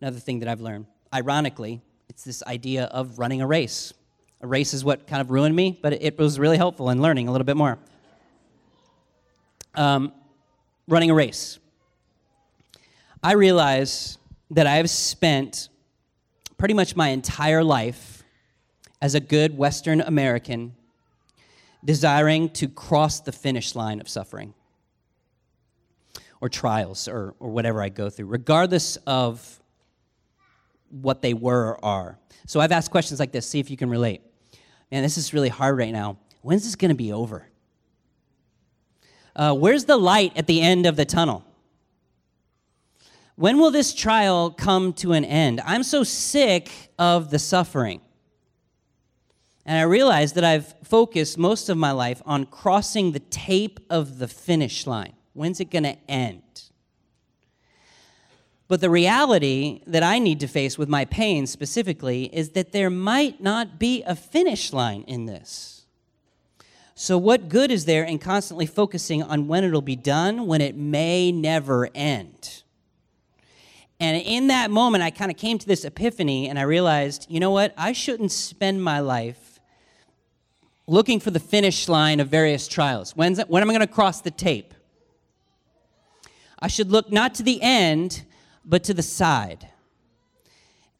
another 0.00 0.18
thing 0.18 0.40
that 0.40 0.48
I've 0.48 0.60
learned 0.60 0.86
ironically, 1.12 1.80
it's 2.08 2.24
this 2.24 2.42
idea 2.44 2.84
of 2.84 3.18
running 3.18 3.40
a 3.40 3.46
race. 3.46 3.92
A 4.40 4.46
race 4.46 4.74
is 4.74 4.84
what 4.84 5.06
kind 5.06 5.20
of 5.20 5.30
ruined 5.30 5.56
me, 5.56 5.78
but 5.82 5.94
it 5.94 6.18
was 6.18 6.38
really 6.38 6.58
helpful 6.58 6.90
in 6.90 7.00
learning 7.02 7.28
a 7.28 7.32
little 7.32 7.46
bit 7.46 7.56
more 7.56 7.78
um, 9.74 10.12
running 10.86 11.10
a 11.10 11.14
race. 11.14 11.58
I 13.22 13.32
realize 13.32 14.18
that 14.50 14.66
I 14.66 14.76
have 14.76 14.90
spent 14.90 15.68
pretty 16.56 16.74
much 16.74 16.96
my 16.96 17.08
entire 17.08 17.62
life 17.62 18.24
as 19.00 19.14
a 19.14 19.20
good 19.20 19.56
Western 19.56 20.00
American 20.00 20.74
desiring 21.84 22.48
to 22.50 22.68
cross 22.68 23.20
the 23.20 23.30
finish 23.30 23.74
line 23.74 24.00
of 24.00 24.08
suffering 24.08 24.54
or 26.40 26.48
trials 26.48 27.08
or, 27.08 27.34
or 27.38 27.50
whatever 27.50 27.82
I 27.82 27.88
go 27.88 28.10
through, 28.10 28.26
regardless 28.26 28.96
of 29.06 29.60
what 30.90 31.22
they 31.22 31.34
were 31.34 31.74
or 31.74 31.84
are. 31.84 32.18
So 32.46 32.60
I've 32.60 32.72
asked 32.72 32.90
questions 32.90 33.20
like 33.20 33.32
this, 33.32 33.46
see 33.46 33.60
if 33.60 33.70
you 33.70 33.76
can 33.76 33.90
relate. 33.90 34.22
Man, 34.90 35.02
this 35.02 35.18
is 35.18 35.34
really 35.34 35.50
hard 35.50 35.76
right 35.76 35.92
now. 35.92 36.18
When's 36.42 36.64
this 36.64 36.76
going 36.76 36.90
to 36.90 36.94
be 36.94 37.12
over? 37.12 37.48
uh, 39.38 39.54
where's 39.54 39.84
the 39.84 39.96
light 39.96 40.32
at 40.36 40.46
the 40.46 40.60
end 40.60 40.84
of 40.84 40.96
the 40.96 41.04
tunnel? 41.04 41.44
When 43.36 43.58
will 43.58 43.70
this 43.70 43.94
trial 43.94 44.50
come 44.50 44.92
to 44.94 45.12
an 45.12 45.24
end? 45.24 45.60
I'm 45.64 45.84
so 45.84 46.02
sick 46.02 46.70
of 46.98 47.30
the 47.30 47.38
suffering. 47.38 48.00
And 49.64 49.78
I 49.78 49.82
realize 49.82 50.32
that 50.32 50.42
I've 50.42 50.74
focused 50.82 51.38
most 51.38 51.68
of 51.68 51.76
my 51.76 51.92
life 51.92 52.20
on 52.26 52.46
crossing 52.46 53.12
the 53.12 53.20
tape 53.20 53.78
of 53.88 54.18
the 54.18 54.26
finish 54.26 54.88
line. 54.88 55.12
When's 55.38 55.60
it 55.60 55.70
going 55.70 55.84
to 55.84 55.96
end? 56.08 56.42
But 58.66 58.80
the 58.80 58.90
reality 58.90 59.80
that 59.86 60.02
I 60.02 60.18
need 60.18 60.40
to 60.40 60.48
face 60.48 60.76
with 60.76 60.88
my 60.88 61.04
pain 61.04 61.46
specifically 61.46 62.24
is 62.34 62.50
that 62.50 62.72
there 62.72 62.90
might 62.90 63.40
not 63.40 63.78
be 63.78 64.02
a 64.02 64.16
finish 64.16 64.72
line 64.72 65.04
in 65.06 65.26
this. 65.26 65.86
So, 66.96 67.16
what 67.16 67.48
good 67.48 67.70
is 67.70 67.84
there 67.84 68.02
in 68.02 68.18
constantly 68.18 68.66
focusing 68.66 69.22
on 69.22 69.46
when 69.46 69.62
it'll 69.62 69.80
be 69.80 69.94
done 69.94 70.48
when 70.48 70.60
it 70.60 70.76
may 70.76 71.30
never 71.30 71.88
end? 71.94 72.64
And 74.00 74.20
in 74.20 74.48
that 74.48 74.72
moment, 74.72 75.04
I 75.04 75.10
kind 75.10 75.30
of 75.30 75.36
came 75.36 75.58
to 75.58 75.66
this 75.66 75.84
epiphany 75.84 76.48
and 76.48 76.58
I 76.58 76.62
realized, 76.62 77.26
you 77.30 77.38
know 77.38 77.52
what? 77.52 77.72
I 77.76 77.92
shouldn't 77.92 78.32
spend 78.32 78.82
my 78.82 78.98
life 78.98 79.60
looking 80.88 81.20
for 81.20 81.30
the 81.30 81.40
finish 81.40 81.88
line 81.88 82.18
of 82.18 82.28
various 82.28 82.66
trials. 82.66 83.12
When's 83.12 83.40
when 83.46 83.62
am 83.62 83.70
I 83.70 83.72
going 83.72 83.86
to 83.86 83.92
cross 83.92 84.20
the 84.20 84.32
tape? 84.32 84.74
I 86.60 86.68
should 86.68 86.90
look 86.90 87.12
not 87.12 87.34
to 87.36 87.42
the 87.42 87.60
end, 87.62 88.24
but 88.64 88.84
to 88.84 88.94
the 88.94 89.02
side. 89.02 89.68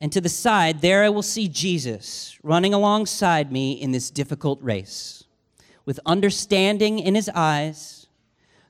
And 0.01 0.13
to 0.13 0.21
the 0.21 0.29
side, 0.29 0.81
there 0.81 1.03
I 1.03 1.09
will 1.09 1.23
see 1.23 1.49
Jesus 1.49 2.39
running 2.43 2.73
alongside 2.73 3.51
me 3.51 3.73
in 3.73 3.91
this 3.91 4.11
difficult 4.11 4.63
race 4.63 5.25
with 5.85 5.99
understanding 6.07 6.99
in 6.99 7.15
his 7.15 7.29
eyes 7.35 8.07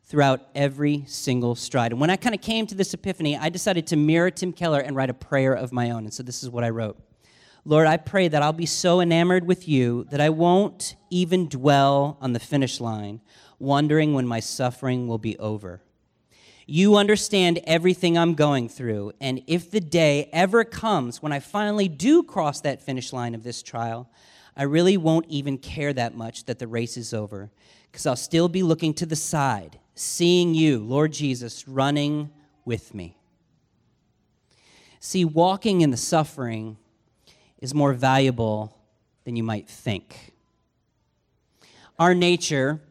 throughout 0.04 0.48
every 0.54 1.04
single 1.06 1.54
stride. 1.54 1.92
And 1.92 2.00
when 2.00 2.08
I 2.08 2.16
kind 2.16 2.34
of 2.34 2.40
came 2.40 2.66
to 2.68 2.74
this 2.74 2.94
epiphany, 2.94 3.36
I 3.36 3.50
decided 3.50 3.86
to 3.88 3.96
mirror 3.96 4.30
Tim 4.30 4.54
Keller 4.54 4.80
and 4.80 4.96
write 4.96 5.10
a 5.10 5.14
prayer 5.14 5.52
of 5.52 5.70
my 5.70 5.90
own. 5.90 6.04
And 6.04 6.14
so 6.14 6.22
this 6.22 6.42
is 6.42 6.48
what 6.48 6.64
I 6.64 6.70
wrote 6.70 6.96
Lord, 7.64 7.86
I 7.86 7.98
pray 7.98 8.28
that 8.28 8.40
I'll 8.40 8.54
be 8.54 8.64
so 8.64 9.00
enamored 9.00 9.46
with 9.46 9.68
you 9.68 10.06
that 10.10 10.22
I 10.22 10.30
won't 10.30 10.96
even 11.10 11.48
dwell 11.48 12.16
on 12.22 12.32
the 12.32 12.40
finish 12.40 12.80
line, 12.80 13.20
wondering 13.58 14.14
when 14.14 14.26
my 14.26 14.40
suffering 14.40 15.06
will 15.06 15.18
be 15.18 15.36
over. 15.38 15.82
You 16.70 16.96
understand 16.96 17.60
everything 17.64 18.18
I'm 18.18 18.34
going 18.34 18.68
through, 18.68 19.12
and 19.22 19.42
if 19.46 19.70
the 19.70 19.80
day 19.80 20.28
ever 20.34 20.64
comes 20.64 21.22
when 21.22 21.32
I 21.32 21.40
finally 21.40 21.88
do 21.88 22.22
cross 22.22 22.60
that 22.60 22.82
finish 22.82 23.10
line 23.10 23.34
of 23.34 23.42
this 23.42 23.62
trial, 23.62 24.10
I 24.54 24.64
really 24.64 24.98
won't 24.98 25.24
even 25.30 25.56
care 25.56 25.94
that 25.94 26.14
much 26.14 26.44
that 26.44 26.58
the 26.58 26.66
race 26.66 26.98
is 26.98 27.14
over 27.14 27.50
because 27.90 28.04
I'll 28.04 28.16
still 28.16 28.50
be 28.50 28.62
looking 28.62 28.92
to 28.94 29.06
the 29.06 29.16
side, 29.16 29.78
seeing 29.94 30.52
you, 30.52 30.80
Lord 30.80 31.10
Jesus, 31.10 31.66
running 31.66 32.28
with 32.66 32.92
me. 32.92 33.16
See, 35.00 35.24
walking 35.24 35.80
in 35.80 35.90
the 35.90 35.96
suffering 35.96 36.76
is 37.62 37.72
more 37.72 37.94
valuable 37.94 38.76
than 39.24 39.36
you 39.36 39.42
might 39.42 39.66
think. 39.70 40.34
Our 41.98 42.14
nature, 42.14 42.82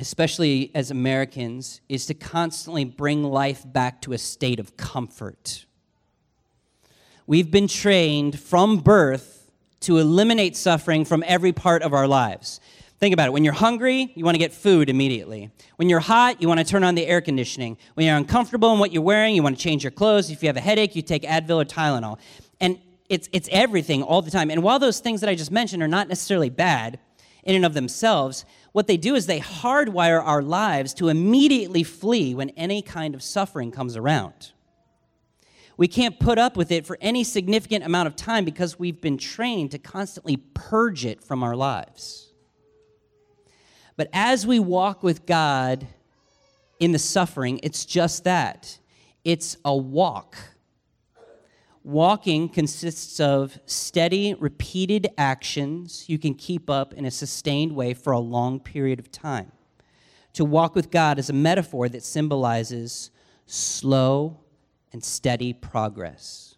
especially 0.00 0.70
as 0.74 0.90
Americans, 0.90 1.80
is 1.88 2.06
to 2.06 2.14
constantly 2.14 2.84
bring 2.84 3.22
life 3.24 3.62
back 3.64 4.00
to 4.02 4.12
a 4.12 4.18
state 4.18 4.60
of 4.60 4.76
comfort. 4.76 5.66
We've 7.26 7.50
been 7.50 7.68
trained 7.68 8.38
from 8.38 8.78
birth 8.78 9.50
to 9.80 9.98
eliminate 9.98 10.56
suffering 10.56 11.04
from 11.04 11.24
every 11.26 11.52
part 11.52 11.82
of 11.82 11.92
our 11.92 12.08
lives. 12.08 12.60
Think 12.98 13.14
about 13.14 13.28
it. 13.28 13.32
When 13.32 13.44
you're 13.44 13.54
hungry, 13.54 14.12
you 14.14 14.26
want 14.26 14.34
to 14.34 14.38
get 14.38 14.52
food 14.52 14.90
immediately. 14.90 15.50
When 15.76 15.88
you're 15.88 16.00
hot, 16.00 16.42
you 16.42 16.48
want 16.48 16.60
to 16.60 16.66
turn 16.66 16.84
on 16.84 16.94
the 16.94 17.06
air 17.06 17.22
conditioning. 17.22 17.78
When 17.94 18.06
you're 18.06 18.16
uncomfortable 18.16 18.72
in 18.74 18.78
what 18.78 18.92
you're 18.92 19.02
wearing, 19.02 19.34
you 19.34 19.42
want 19.42 19.56
to 19.56 19.62
change 19.62 19.82
your 19.82 19.90
clothes. 19.90 20.30
If 20.30 20.42
you 20.42 20.48
have 20.48 20.56
a 20.58 20.60
headache, 20.60 20.94
you 20.94 21.00
take 21.00 21.22
Advil 21.22 21.62
or 21.62 21.64
Tylenol. 21.64 22.18
And 22.60 22.78
it's, 23.08 23.28
it's 23.32 23.48
everything 23.50 24.02
all 24.02 24.20
the 24.20 24.30
time. 24.30 24.50
And 24.50 24.62
while 24.62 24.78
those 24.78 25.00
things 25.00 25.22
that 25.22 25.30
I 25.30 25.34
just 25.34 25.50
mentioned 25.50 25.82
are 25.82 25.88
not 25.88 26.08
necessarily 26.08 26.50
bad 26.50 26.98
in 27.50 27.56
and 27.56 27.66
of 27.66 27.74
themselves, 27.74 28.44
what 28.70 28.86
they 28.86 28.96
do 28.96 29.16
is 29.16 29.26
they 29.26 29.40
hardwire 29.40 30.24
our 30.24 30.40
lives 30.40 30.94
to 30.94 31.08
immediately 31.08 31.82
flee 31.82 32.32
when 32.32 32.50
any 32.50 32.80
kind 32.80 33.12
of 33.12 33.24
suffering 33.24 33.72
comes 33.72 33.96
around. 33.96 34.52
We 35.76 35.88
can't 35.88 36.20
put 36.20 36.38
up 36.38 36.56
with 36.56 36.70
it 36.70 36.86
for 36.86 36.96
any 37.00 37.24
significant 37.24 37.84
amount 37.84 38.06
of 38.06 38.14
time 38.14 38.44
because 38.44 38.78
we've 38.78 39.00
been 39.00 39.18
trained 39.18 39.72
to 39.72 39.80
constantly 39.80 40.36
purge 40.36 41.04
it 41.04 41.24
from 41.24 41.42
our 41.42 41.56
lives. 41.56 42.28
But 43.96 44.10
as 44.12 44.46
we 44.46 44.60
walk 44.60 45.02
with 45.02 45.26
God 45.26 45.88
in 46.78 46.92
the 46.92 47.00
suffering, 47.00 47.58
it's 47.64 47.84
just 47.84 48.22
that 48.24 48.78
it's 49.24 49.56
a 49.64 49.76
walk. 49.76 50.36
Walking 51.82 52.48
consists 52.48 53.20
of 53.20 53.58
steady, 53.64 54.34
repeated 54.34 55.08
actions 55.16 56.04
you 56.08 56.18
can 56.18 56.34
keep 56.34 56.68
up 56.68 56.92
in 56.94 57.04
a 57.06 57.10
sustained 57.10 57.72
way 57.72 57.94
for 57.94 58.12
a 58.12 58.18
long 58.18 58.60
period 58.60 58.98
of 58.98 59.10
time. 59.10 59.52
To 60.34 60.44
walk 60.44 60.74
with 60.74 60.90
God 60.90 61.18
is 61.18 61.30
a 61.30 61.34
metaphor 61.34 61.88
that 61.88 62.04
symbolizes 62.04 63.10
slow, 63.50 64.38
and 64.92 65.02
steady 65.04 65.52
progress. 65.52 66.56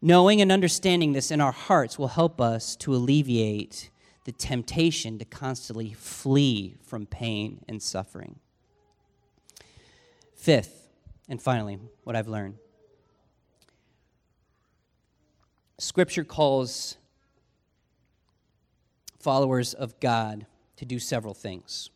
Knowing 0.00 0.40
and 0.40 0.52
understanding 0.52 1.12
this 1.12 1.30
in 1.30 1.40
our 1.40 1.52
hearts 1.52 1.98
will 1.98 2.08
help 2.08 2.40
us 2.40 2.76
to 2.76 2.94
alleviate 2.94 3.90
the 4.24 4.32
temptation 4.32 5.18
to 5.18 5.24
constantly 5.24 5.92
flee 5.92 6.76
from 6.82 7.06
pain 7.06 7.64
and 7.68 7.82
suffering. 7.82 8.38
Fifth, 10.34 10.90
and 11.28 11.40
finally, 11.40 11.78
what 12.04 12.16
I've 12.16 12.28
learned 12.28 12.56
Scripture 15.78 16.24
calls 16.24 16.96
followers 19.18 19.74
of 19.74 19.98
God 19.98 20.46
to 20.76 20.84
do 20.84 20.98
several 20.98 21.34
things. 21.34 21.90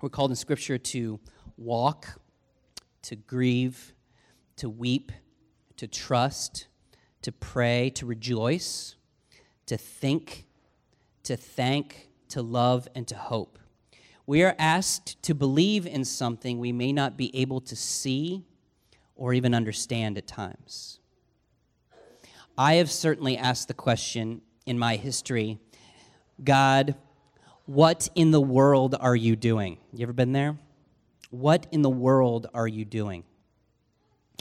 We're 0.00 0.08
called 0.08 0.30
in 0.30 0.36
Scripture 0.36 0.78
to 0.78 1.20
walk, 1.58 2.20
to 3.02 3.16
grieve, 3.16 3.92
to 4.56 4.70
weep, 4.70 5.12
to 5.76 5.86
trust, 5.86 6.68
to 7.22 7.32
pray, 7.32 7.90
to 7.90 8.06
rejoice, 8.06 8.96
to 9.66 9.76
think, 9.76 10.46
to 11.24 11.36
thank, 11.36 12.08
to 12.28 12.40
love, 12.40 12.88
and 12.94 13.06
to 13.08 13.16
hope. 13.16 13.58
We 14.26 14.42
are 14.42 14.54
asked 14.58 15.22
to 15.24 15.34
believe 15.34 15.86
in 15.86 16.04
something 16.04 16.58
we 16.58 16.72
may 16.72 16.92
not 16.92 17.16
be 17.16 17.34
able 17.36 17.60
to 17.62 17.76
see 17.76 18.44
or 19.14 19.34
even 19.34 19.54
understand 19.54 20.16
at 20.18 20.26
times. 20.26 21.00
I 22.58 22.74
have 22.74 22.90
certainly 22.90 23.36
asked 23.36 23.68
the 23.68 23.74
question 23.74 24.40
in 24.64 24.78
my 24.78 24.96
history 24.96 25.58
God, 26.42 26.94
what 27.66 28.08
in 28.14 28.30
the 28.30 28.40
world 28.40 28.94
are 28.98 29.16
you 29.16 29.36
doing? 29.36 29.78
You 29.92 30.04
ever 30.04 30.12
been 30.12 30.32
there? 30.32 30.58
What 31.30 31.66
in 31.70 31.82
the 31.82 31.90
world 31.90 32.46
are 32.54 32.68
you 32.68 32.84
doing? 32.84 33.24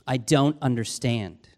I 0.08 0.18
don't 0.18 0.58
understand. 0.62 1.50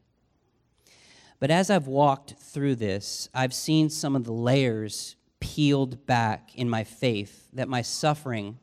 But 1.40 1.52
as 1.52 1.70
I've 1.70 1.88
walked 1.88 2.36
through 2.40 2.76
this, 2.76 3.30
I've 3.34 3.54
seen 3.54 3.90
some 3.90 4.16
of 4.16 4.24
the 4.24 4.32
layers 4.32 5.16
peeled 5.40 6.06
back 6.08 6.56
in 6.56 6.70
my 6.70 6.84
faith 6.84 7.48
that 7.54 7.68
my 7.68 7.82
suffering, 7.84 8.58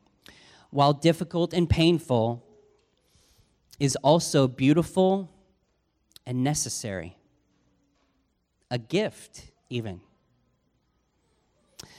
while 0.71 0.93
difficult 0.93 1.53
and 1.53 1.71
painful, 1.71 2.45
is 3.79 3.95
also 3.97 4.49
beautiful 4.49 5.31
and 6.27 6.43
necessary. 6.43 7.17
A 8.75 8.79
gift, 8.79 9.53
even. 9.71 10.01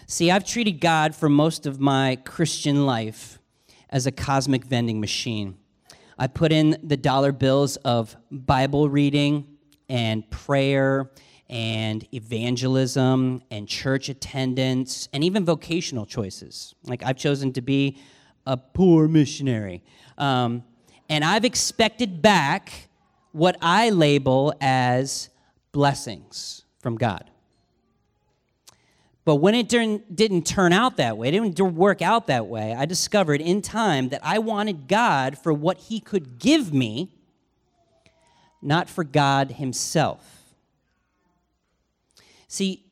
See, 0.07 0.29
I've 0.29 0.43
treated 0.43 0.81
God 0.81 1.15
for 1.15 1.29
most 1.29 1.65
of 1.65 1.79
my 1.79 2.17
Christian 2.25 2.85
life 2.85 3.39
as 3.89 4.05
a 4.07 4.11
cosmic 4.11 4.65
vending 4.65 4.99
machine. 4.99 5.55
I 6.19 6.27
put 6.27 6.51
in 6.51 6.77
the 6.83 6.97
dollar 6.97 7.31
bills 7.31 7.77
of 7.77 8.17
Bible 8.29 8.89
reading 8.89 9.47
and 9.87 10.29
prayer 10.29 11.09
and 11.49 12.05
evangelism 12.13 13.41
and 13.49 13.69
church 13.69 14.09
attendance 14.09 15.07
and 15.13 15.23
even 15.23 15.45
vocational 15.45 16.05
choices. 16.05 16.75
Like 16.83 17.03
I've 17.03 17.15
chosen 17.15 17.53
to 17.53 17.61
be 17.61 17.99
a 18.45 18.57
poor 18.57 19.07
missionary. 19.07 19.81
Um, 20.17 20.65
and 21.07 21.23
I've 21.23 21.45
expected 21.45 22.21
back 22.21 22.89
what 23.31 23.55
I 23.61 23.91
label 23.91 24.53
as 24.59 25.29
blessings 25.71 26.63
from 26.85 26.97
God. 26.97 27.31
But 29.23 29.37
when 29.37 29.55
it 29.55 29.67
didn't 29.67 30.45
turn 30.45 30.71
out 30.71 30.97
that 30.97 31.17
way, 31.17 31.29
it 31.29 31.31
didn't 31.31 31.57
work 31.73 32.03
out 32.03 32.27
that 32.27 32.45
way, 32.45 32.75
I 32.77 32.85
discovered 32.85 33.41
in 33.41 33.63
time 33.63 34.09
that 34.09 34.21
I 34.23 34.37
wanted 34.37 34.87
God 34.87 35.35
for 35.35 35.51
what 35.51 35.77
He 35.79 35.99
could 35.99 36.37
give 36.37 36.71
me, 36.71 37.09
not 38.61 38.87
for 38.87 39.03
God 39.03 39.53
Himself. 39.53 40.53
See, 42.47 42.85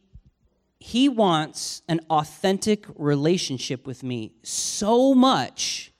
He 0.79 1.07
wants 1.07 1.83
an 1.87 1.99
authentic 2.09 2.87
relationship 2.95 3.85
with 3.85 4.01
me 4.01 4.31
so 4.41 5.13
much 5.13 5.91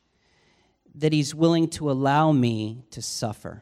that 0.96 1.14
He's 1.14 1.36
willing 1.36 1.68
to 1.68 1.92
allow 1.92 2.32
me 2.32 2.86
to 2.90 3.04
suffer. 3.04 3.62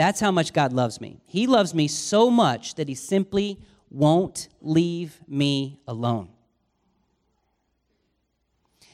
That's 0.00 0.18
how 0.18 0.30
much 0.30 0.54
God 0.54 0.72
loves 0.72 0.98
me. 0.98 1.20
He 1.26 1.46
loves 1.46 1.74
me 1.74 1.86
so 1.86 2.30
much 2.30 2.76
that 2.76 2.88
He 2.88 2.94
simply 2.94 3.60
won't 3.90 4.48
leave 4.62 5.20
me 5.28 5.78
alone. 5.86 6.30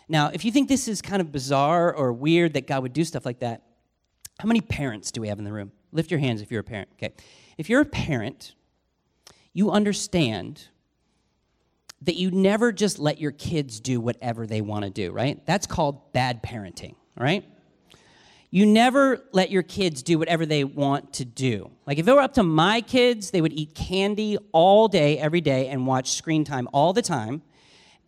Now, 0.08 0.32
if 0.34 0.44
you 0.44 0.50
think 0.50 0.68
this 0.68 0.88
is 0.88 1.00
kind 1.00 1.22
of 1.22 1.30
bizarre 1.30 1.94
or 1.94 2.12
weird 2.12 2.54
that 2.54 2.66
God 2.66 2.82
would 2.82 2.92
do 2.92 3.04
stuff 3.04 3.24
like 3.24 3.38
that, 3.38 3.62
how 4.40 4.48
many 4.48 4.60
parents 4.60 5.12
do 5.12 5.20
we 5.20 5.28
have 5.28 5.38
in 5.38 5.44
the 5.44 5.52
room? 5.52 5.70
Lift 5.92 6.10
your 6.10 6.18
hands 6.18 6.42
if 6.42 6.50
you're 6.50 6.62
a 6.62 6.64
parent. 6.64 6.88
Okay. 6.94 7.14
If 7.56 7.70
you're 7.70 7.82
a 7.82 7.84
parent, 7.84 8.56
you 9.52 9.70
understand 9.70 10.66
that 12.02 12.16
you 12.16 12.32
never 12.32 12.72
just 12.72 12.98
let 12.98 13.20
your 13.20 13.30
kids 13.30 13.78
do 13.78 14.00
whatever 14.00 14.44
they 14.44 14.60
want 14.60 14.82
to 14.82 14.90
do, 14.90 15.12
right? 15.12 15.46
That's 15.46 15.68
called 15.68 16.12
bad 16.12 16.42
parenting, 16.42 16.96
right? 17.16 17.44
You 18.50 18.64
never 18.64 19.22
let 19.32 19.50
your 19.50 19.62
kids 19.62 20.02
do 20.02 20.18
whatever 20.18 20.46
they 20.46 20.64
want 20.64 21.12
to 21.14 21.24
do. 21.24 21.70
Like 21.86 21.98
if 21.98 22.06
it 22.06 22.12
were 22.12 22.20
up 22.20 22.34
to 22.34 22.42
my 22.42 22.80
kids, 22.80 23.30
they 23.30 23.40
would 23.40 23.52
eat 23.52 23.74
candy 23.74 24.38
all 24.52 24.88
day, 24.88 25.18
every 25.18 25.40
day, 25.40 25.68
and 25.68 25.86
watch 25.86 26.12
screen 26.12 26.44
time 26.44 26.68
all 26.72 26.92
the 26.92 27.02
time. 27.02 27.42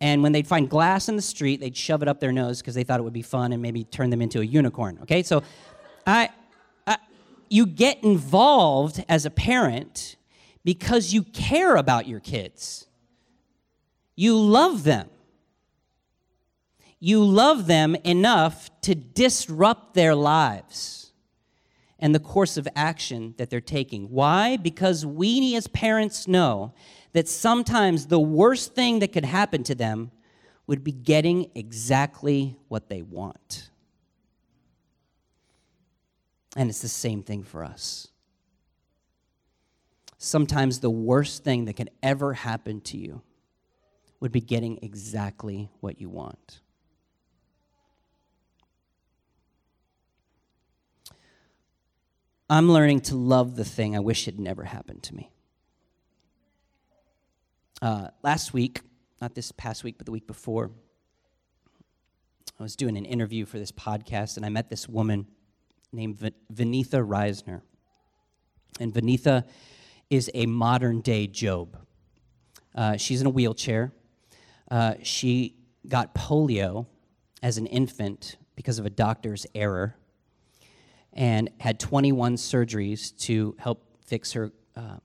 And 0.01 0.23
when 0.23 0.31
they'd 0.31 0.47
find 0.47 0.69
glass 0.69 1.09
in 1.09 1.17
the 1.17 1.21
street, 1.21 1.59
they'd 1.59 1.75
shove 1.75 2.01
it 2.01 2.07
up 2.07 2.19
their 2.21 2.31
nose 2.31 2.61
because 2.61 2.73
they 2.73 2.83
thought 2.83 2.99
it 2.99 3.03
would 3.03 3.13
be 3.13 3.21
fun 3.21 3.51
and 3.51 3.61
maybe 3.61 3.83
turn 3.83 4.09
them 4.09 4.21
into 4.21 4.39
a 4.39 4.45
unicorn. 4.45 4.99
Okay, 5.01 5.23
so 5.23 5.43
I, 6.07 6.29
I, 6.87 6.97
you 7.49 7.65
get 7.65 8.01
involved 8.03 9.03
as 9.09 9.25
a 9.25 9.29
parent 9.29 10.15
because 10.63 11.13
you 11.13 11.23
care 11.23 11.75
about 11.75 12.07
your 12.07 12.21
kids. 12.21 12.87
You 14.15 14.39
love 14.39 14.83
them 14.83 15.09
you 16.99 17.23
love 17.23 17.67
them 17.67 17.95
enough 18.03 18.69
to 18.81 18.93
disrupt 18.95 19.93
their 19.93 20.15
lives 20.15 21.11
and 21.97 22.13
the 22.13 22.19
course 22.19 22.57
of 22.57 22.67
action 22.75 23.35
that 23.37 23.49
they're 23.49 23.61
taking. 23.61 24.09
Why? 24.09 24.57
Because 24.57 25.05
we 25.05 25.55
as 25.55 25.67
parents 25.67 26.27
know 26.27 26.73
that 27.13 27.27
sometimes 27.27 28.07
the 28.07 28.19
worst 28.19 28.73
thing 28.73 28.99
that 28.99 29.13
could 29.13 29.25
happen 29.25 29.63
to 29.63 29.75
them 29.75 30.11
would 30.67 30.83
be 30.83 30.91
getting 30.91 31.49
exactly 31.55 32.55
what 32.67 32.89
they 32.89 33.01
want. 33.01 33.69
And 36.55 36.69
it's 36.69 36.81
the 36.81 36.87
same 36.87 37.23
thing 37.23 37.43
for 37.43 37.63
us. 37.63 38.07
Sometimes 40.17 40.79
the 40.79 40.89
worst 40.89 41.43
thing 41.43 41.65
that 41.65 41.73
could 41.73 41.89
ever 42.03 42.33
happen 42.33 42.81
to 42.81 42.97
you 42.97 43.21
would 44.19 44.31
be 44.31 44.41
getting 44.41 44.79
exactly 44.81 45.69
what 45.79 46.01
you 46.01 46.09
want. 46.09 46.59
I'm 52.51 52.71
learning 52.71 53.01
to 53.01 53.15
love 53.15 53.55
the 53.55 53.63
thing 53.63 53.95
I 53.95 53.99
wish 53.99 54.25
had 54.25 54.39
never 54.39 54.63
happened 54.63 55.03
to 55.03 55.15
me. 55.15 55.29
Uh, 57.79 58.07
last 58.23 58.53
week, 58.53 58.81
not 59.21 59.35
this 59.35 59.51
past 59.51 59.83
week, 59.83 59.99
but 59.99 60.07
the 60.07 60.11
week 60.11 60.25
before, 60.25 60.71
I 62.59 62.63
was 62.63 62.75
doing 62.75 62.97
an 62.97 63.05
interview 63.05 63.45
for 63.45 63.59
this 63.59 63.71
podcast, 63.71 64.35
and 64.35 64.45
I 64.45 64.49
met 64.49 64.67
this 64.67 64.89
woman 64.89 65.27
named 65.93 66.17
v- 66.17 66.31
Vaneetha 66.51 67.05
Risner. 67.07 67.61
And 68.79 68.91
Vaneetha 68.91 69.45
is 70.09 70.31
a 70.33 70.47
modern 70.47 71.01
day 71.01 71.27
Job. 71.27 71.77
Uh, 72.73 72.97
she's 72.97 73.21
in 73.21 73.27
a 73.27 73.29
wheelchair. 73.29 73.93
Uh, 74.71 74.95
she 75.03 75.55
got 75.87 76.15
polio 76.15 76.87
as 77.43 77.59
an 77.59 77.67
infant 77.67 78.37
because 78.55 78.79
of 78.79 78.87
a 78.87 78.89
doctor's 78.89 79.45
error 79.53 79.95
and 81.13 81.49
had 81.59 81.79
21 81.79 82.35
surgeries 82.35 83.17
to 83.19 83.55
help 83.59 83.83
fix 84.05 84.31
her 84.33 84.51
uh, 84.75 84.97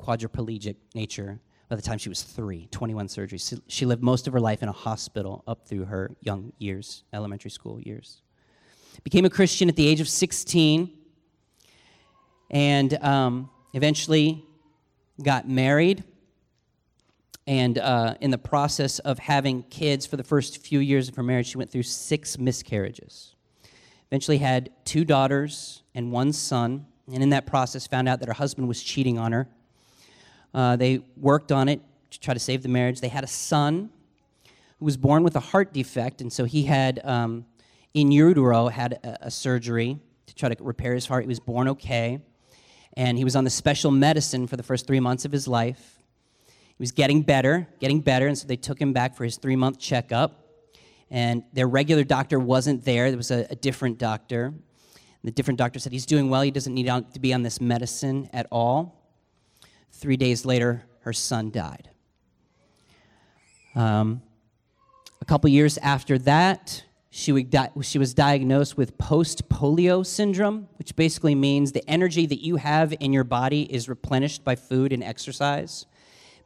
quadriplegic 0.00 0.76
nature 0.94 1.40
by 1.68 1.76
the 1.76 1.82
time 1.82 1.96
she 1.96 2.08
was 2.08 2.22
three 2.22 2.68
21 2.70 3.06
surgeries. 3.06 3.58
She 3.66 3.86
lived 3.86 4.02
most 4.02 4.26
of 4.26 4.32
her 4.32 4.40
life 4.40 4.62
in 4.62 4.68
a 4.68 4.72
hospital 4.72 5.42
up 5.46 5.66
through 5.66 5.86
her 5.86 6.10
young 6.20 6.52
years 6.58 7.04
elementary 7.12 7.50
school 7.50 7.80
years. 7.80 8.20
Became 9.04 9.24
a 9.24 9.30
christian 9.30 9.68
at 9.68 9.76
the 9.76 9.86
age 9.86 10.00
of 10.00 10.08
16 10.08 10.90
and 12.50 12.94
um, 13.02 13.50
eventually 13.72 14.44
got 15.22 15.48
married 15.48 16.04
and 17.46 17.78
uh, 17.78 18.14
in 18.20 18.30
the 18.30 18.38
process 18.38 18.98
of 19.00 19.18
having 19.18 19.62
kids 19.64 20.06
for 20.06 20.16
the 20.16 20.22
first 20.22 20.58
few 20.58 20.78
years 20.78 21.08
of 21.08 21.16
her 21.16 21.22
marriage 21.22 21.46
she 21.46 21.58
went 21.58 21.70
through 21.70 21.82
six 21.82 22.38
miscarriages 22.38 23.34
eventually 24.12 24.36
had 24.36 24.68
two 24.84 25.06
daughters 25.06 25.82
and 25.94 26.12
one 26.12 26.34
son, 26.34 26.84
and 27.10 27.22
in 27.22 27.30
that 27.30 27.46
process 27.46 27.86
found 27.86 28.06
out 28.06 28.20
that 28.20 28.28
her 28.28 28.34
husband 28.34 28.68
was 28.68 28.82
cheating 28.82 29.18
on 29.18 29.32
her. 29.32 29.48
Uh, 30.52 30.76
they 30.76 31.02
worked 31.16 31.50
on 31.50 31.66
it 31.66 31.80
to 32.10 32.20
try 32.20 32.34
to 32.34 32.38
save 32.38 32.62
the 32.62 32.68
marriage. 32.68 33.00
They 33.00 33.08
had 33.08 33.24
a 33.24 33.26
son 33.26 33.88
who 34.78 34.84
was 34.84 34.98
born 34.98 35.22
with 35.22 35.34
a 35.36 35.40
heart 35.40 35.72
defect, 35.72 36.20
and 36.20 36.30
so 36.30 36.44
he 36.44 36.64
had, 36.64 37.00
um, 37.04 37.46
in 37.94 38.12
utero, 38.12 38.68
had 38.68 38.92
a, 39.02 39.28
a 39.28 39.30
surgery 39.30 39.98
to 40.26 40.34
try 40.34 40.50
to 40.50 40.62
repair 40.62 40.92
his 40.92 41.06
heart. 41.06 41.24
He 41.24 41.28
was 41.28 41.40
born 41.40 41.66
okay, 41.68 42.20
and 42.98 43.16
he 43.16 43.24
was 43.24 43.34
on 43.34 43.44
the 43.44 43.50
special 43.50 43.90
medicine 43.90 44.46
for 44.46 44.58
the 44.58 44.62
first 44.62 44.86
three 44.86 45.00
months 45.00 45.24
of 45.24 45.32
his 45.32 45.48
life. 45.48 46.02
He 46.48 46.82
was 46.82 46.92
getting 46.92 47.22
better, 47.22 47.66
getting 47.80 48.02
better, 48.02 48.26
and 48.26 48.36
so 48.36 48.46
they 48.46 48.56
took 48.56 48.78
him 48.78 48.92
back 48.92 49.16
for 49.16 49.24
his 49.24 49.38
three 49.38 49.56
month 49.56 49.78
checkup. 49.78 50.41
And 51.12 51.44
their 51.52 51.68
regular 51.68 52.04
doctor 52.04 52.40
wasn't 52.40 52.86
there, 52.86 53.10
there 53.10 53.18
was 53.18 53.30
a, 53.30 53.46
a 53.50 53.54
different 53.54 53.98
doctor. 53.98 54.54
The 55.22 55.30
different 55.30 55.58
doctor 55.58 55.78
said, 55.78 55.92
He's 55.92 56.06
doing 56.06 56.30
well, 56.30 56.40
he 56.40 56.50
doesn't 56.50 56.72
need 56.72 56.86
to 56.86 57.20
be 57.20 57.34
on 57.34 57.42
this 57.42 57.60
medicine 57.60 58.30
at 58.32 58.46
all. 58.50 58.98
Three 59.92 60.16
days 60.16 60.46
later, 60.46 60.84
her 61.00 61.12
son 61.12 61.50
died. 61.50 61.90
Um, 63.74 64.22
a 65.20 65.24
couple 65.26 65.50
years 65.50 65.76
after 65.78 66.16
that, 66.20 66.82
she, 67.10 67.42
di- 67.42 67.70
she 67.82 67.98
was 67.98 68.14
diagnosed 68.14 68.78
with 68.78 68.96
post 68.96 69.50
polio 69.50 70.04
syndrome, 70.04 70.66
which 70.78 70.96
basically 70.96 71.34
means 71.34 71.72
the 71.72 71.88
energy 71.88 72.24
that 72.24 72.42
you 72.42 72.56
have 72.56 72.94
in 73.00 73.12
your 73.12 73.24
body 73.24 73.62
is 73.72 73.86
replenished 73.86 74.44
by 74.44 74.56
food 74.56 74.94
and 74.94 75.04
exercise. 75.04 75.84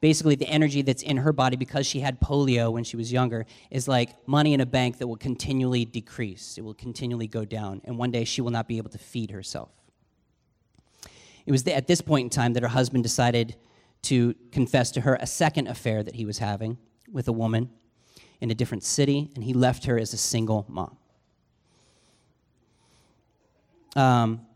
Basically, 0.00 0.34
the 0.34 0.48
energy 0.48 0.82
that's 0.82 1.02
in 1.02 1.18
her 1.18 1.32
body 1.32 1.56
because 1.56 1.86
she 1.86 2.00
had 2.00 2.20
polio 2.20 2.72
when 2.72 2.84
she 2.84 2.96
was 2.96 3.12
younger 3.12 3.46
is 3.70 3.88
like 3.88 4.10
money 4.28 4.52
in 4.54 4.60
a 4.60 4.66
bank 4.66 4.98
that 4.98 5.06
will 5.06 5.16
continually 5.16 5.84
decrease. 5.84 6.58
It 6.58 6.62
will 6.62 6.74
continually 6.74 7.26
go 7.26 7.44
down, 7.44 7.80
and 7.84 7.98
one 7.98 8.10
day 8.10 8.24
she 8.24 8.40
will 8.40 8.50
not 8.50 8.68
be 8.68 8.76
able 8.76 8.90
to 8.90 8.98
feed 8.98 9.30
herself. 9.30 9.70
It 11.46 11.52
was 11.52 11.66
at 11.66 11.86
this 11.86 12.00
point 12.00 12.24
in 12.24 12.30
time 12.30 12.52
that 12.54 12.62
her 12.62 12.68
husband 12.68 13.04
decided 13.04 13.56
to 14.02 14.34
confess 14.52 14.90
to 14.92 15.00
her 15.00 15.16
a 15.20 15.26
second 15.26 15.68
affair 15.68 16.02
that 16.02 16.14
he 16.14 16.24
was 16.24 16.38
having 16.38 16.78
with 17.10 17.28
a 17.28 17.32
woman 17.32 17.70
in 18.40 18.50
a 18.50 18.54
different 18.54 18.84
city, 18.84 19.30
and 19.34 19.44
he 19.44 19.54
left 19.54 19.86
her 19.86 19.98
as 19.98 20.12
a 20.12 20.16
single 20.16 20.66
mom. 20.68 20.96
Um, 23.94 24.46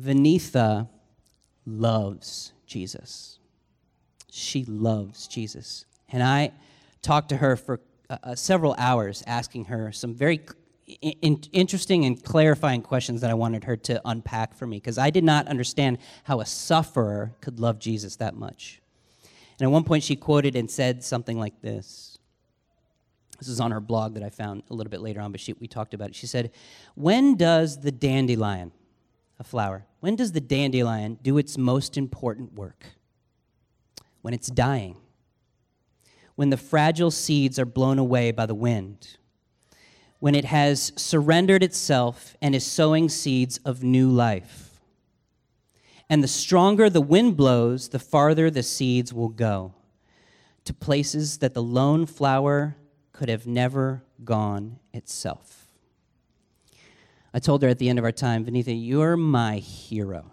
Vaneetha 0.00 0.88
loves 1.66 2.52
Jesus. 2.66 3.38
She 4.30 4.64
loves 4.64 5.26
Jesus. 5.26 5.84
And 6.10 6.22
I 6.22 6.52
talked 7.02 7.28
to 7.30 7.36
her 7.36 7.56
for 7.56 7.80
uh, 8.08 8.18
uh 8.22 8.34
several 8.34 8.74
hours, 8.78 9.22
asking 9.26 9.66
her 9.66 9.92
some 9.92 10.14
very 10.14 10.40
in- 10.86 11.42
interesting 11.52 12.04
and 12.04 12.22
clarifying 12.22 12.82
questions 12.82 13.20
that 13.20 13.30
I 13.30 13.34
wanted 13.34 13.64
her 13.64 13.76
to 13.76 14.00
unpack 14.04 14.54
for 14.54 14.66
me, 14.66 14.78
because 14.78 14.98
I 14.98 15.10
did 15.10 15.24
not 15.24 15.48
understand 15.48 15.98
how 16.24 16.40
a 16.40 16.46
sufferer 16.46 17.34
could 17.40 17.58
love 17.60 17.78
Jesus 17.78 18.16
that 18.16 18.34
much. 18.34 18.80
And 19.58 19.66
at 19.66 19.70
one 19.70 19.84
point, 19.84 20.04
she 20.04 20.16
quoted 20.16 20.54
and 20.54 20.70
said 20.70 21.02
something 21.02 21.38
like 21.38 21.60
this. 21.62 22.18
This 23.38 23.48
is 23.48 23.60
on 23.60 23.70
her 23.70 23.80
blog 23.80 24.14
that 24.14 24.22
I 24.22 24.30
found 24.30 24.62
a 24.70 24.74
little 24.74 24.90
bit 24.90 25.00
later 25.00 25.20
on, 25.20 25.32
but 25.32 25.40
she, 25.40 25.52
we 25.54 25.66
talked 25.66 25.94
about 25.94 26.10
it. 26.10 26.14
She 26.14 26.26
said, 26.26 26.52
When 26.94 27.36
does 27.36 27.80
the 27.80 27.92
dandelion, 27.92 28.72
a 29.38 29.44
flower, 29.44 29.86
when 30.00 30.16
does 30.16 30.32
the 30.32 30.40
dandelion 30.40 31.18
do 31.22 31.36
its 31.38 31.58
most 31.58 31.96
important 31.96 32.54
work? 32.54 32.86
When 34.26 34.34
it's 34.34 34.48
dying. 34.48 34.96
When 36.34 36.50
the 36.50 36.56
fragile 36.56 37.12
seeds 37.12 37.60
are 37.60 37.64
blown 37.64 37.96
away 37.96 38.32
by 38.32 38.46
the 38.46 38.56
wind. 38.56 39.18
When 40.18 40.34
it 40.34 40.46
has 40.46 40.92
surrendered 40.96 41.62
itself 41.62 42.36
and 42.42 42.52
is 42.52 42.66
sowing 42.66 43.08
seeds 43.08 43.58
of 43.58 43.84
new 43.84 44.10
life 44.10 44.80
and 46.10 46.24
the 46.24 46.26
stronger 46.26 46.90
the 46.90 47.00
wind 47.00 47.36
blows, 47.36 47.90
the 47.90 48.00
farther 48.00 48.50
the 48.50 48.64
seeds 48.64 49.14
will 49.14 49.28
go 49.28 49.74
to 50.64 50.74
places 50.74 51.38
that 51.38 51.54
the 51.54 51.62
lone 51.62 52.04
flower 52.04 52.76
could 53.12 53.28
have 53.28 53.46
never 53.46 54.02
gone 54.24 54.80
itself. 54.92 55.68
I 57.32 57.38
told 57.38 57.62
her 57.62 57.68
at 57.68 57.78
the 57.78 57.88
end 57.88 58.00
of 58.00 58.04
our 58.04 58.10
time, 58.10 58.44
Vaneetha, 58.44 58.74
you're 58.76 59.16
my 59.16 59.58
hero. 59.58 60.32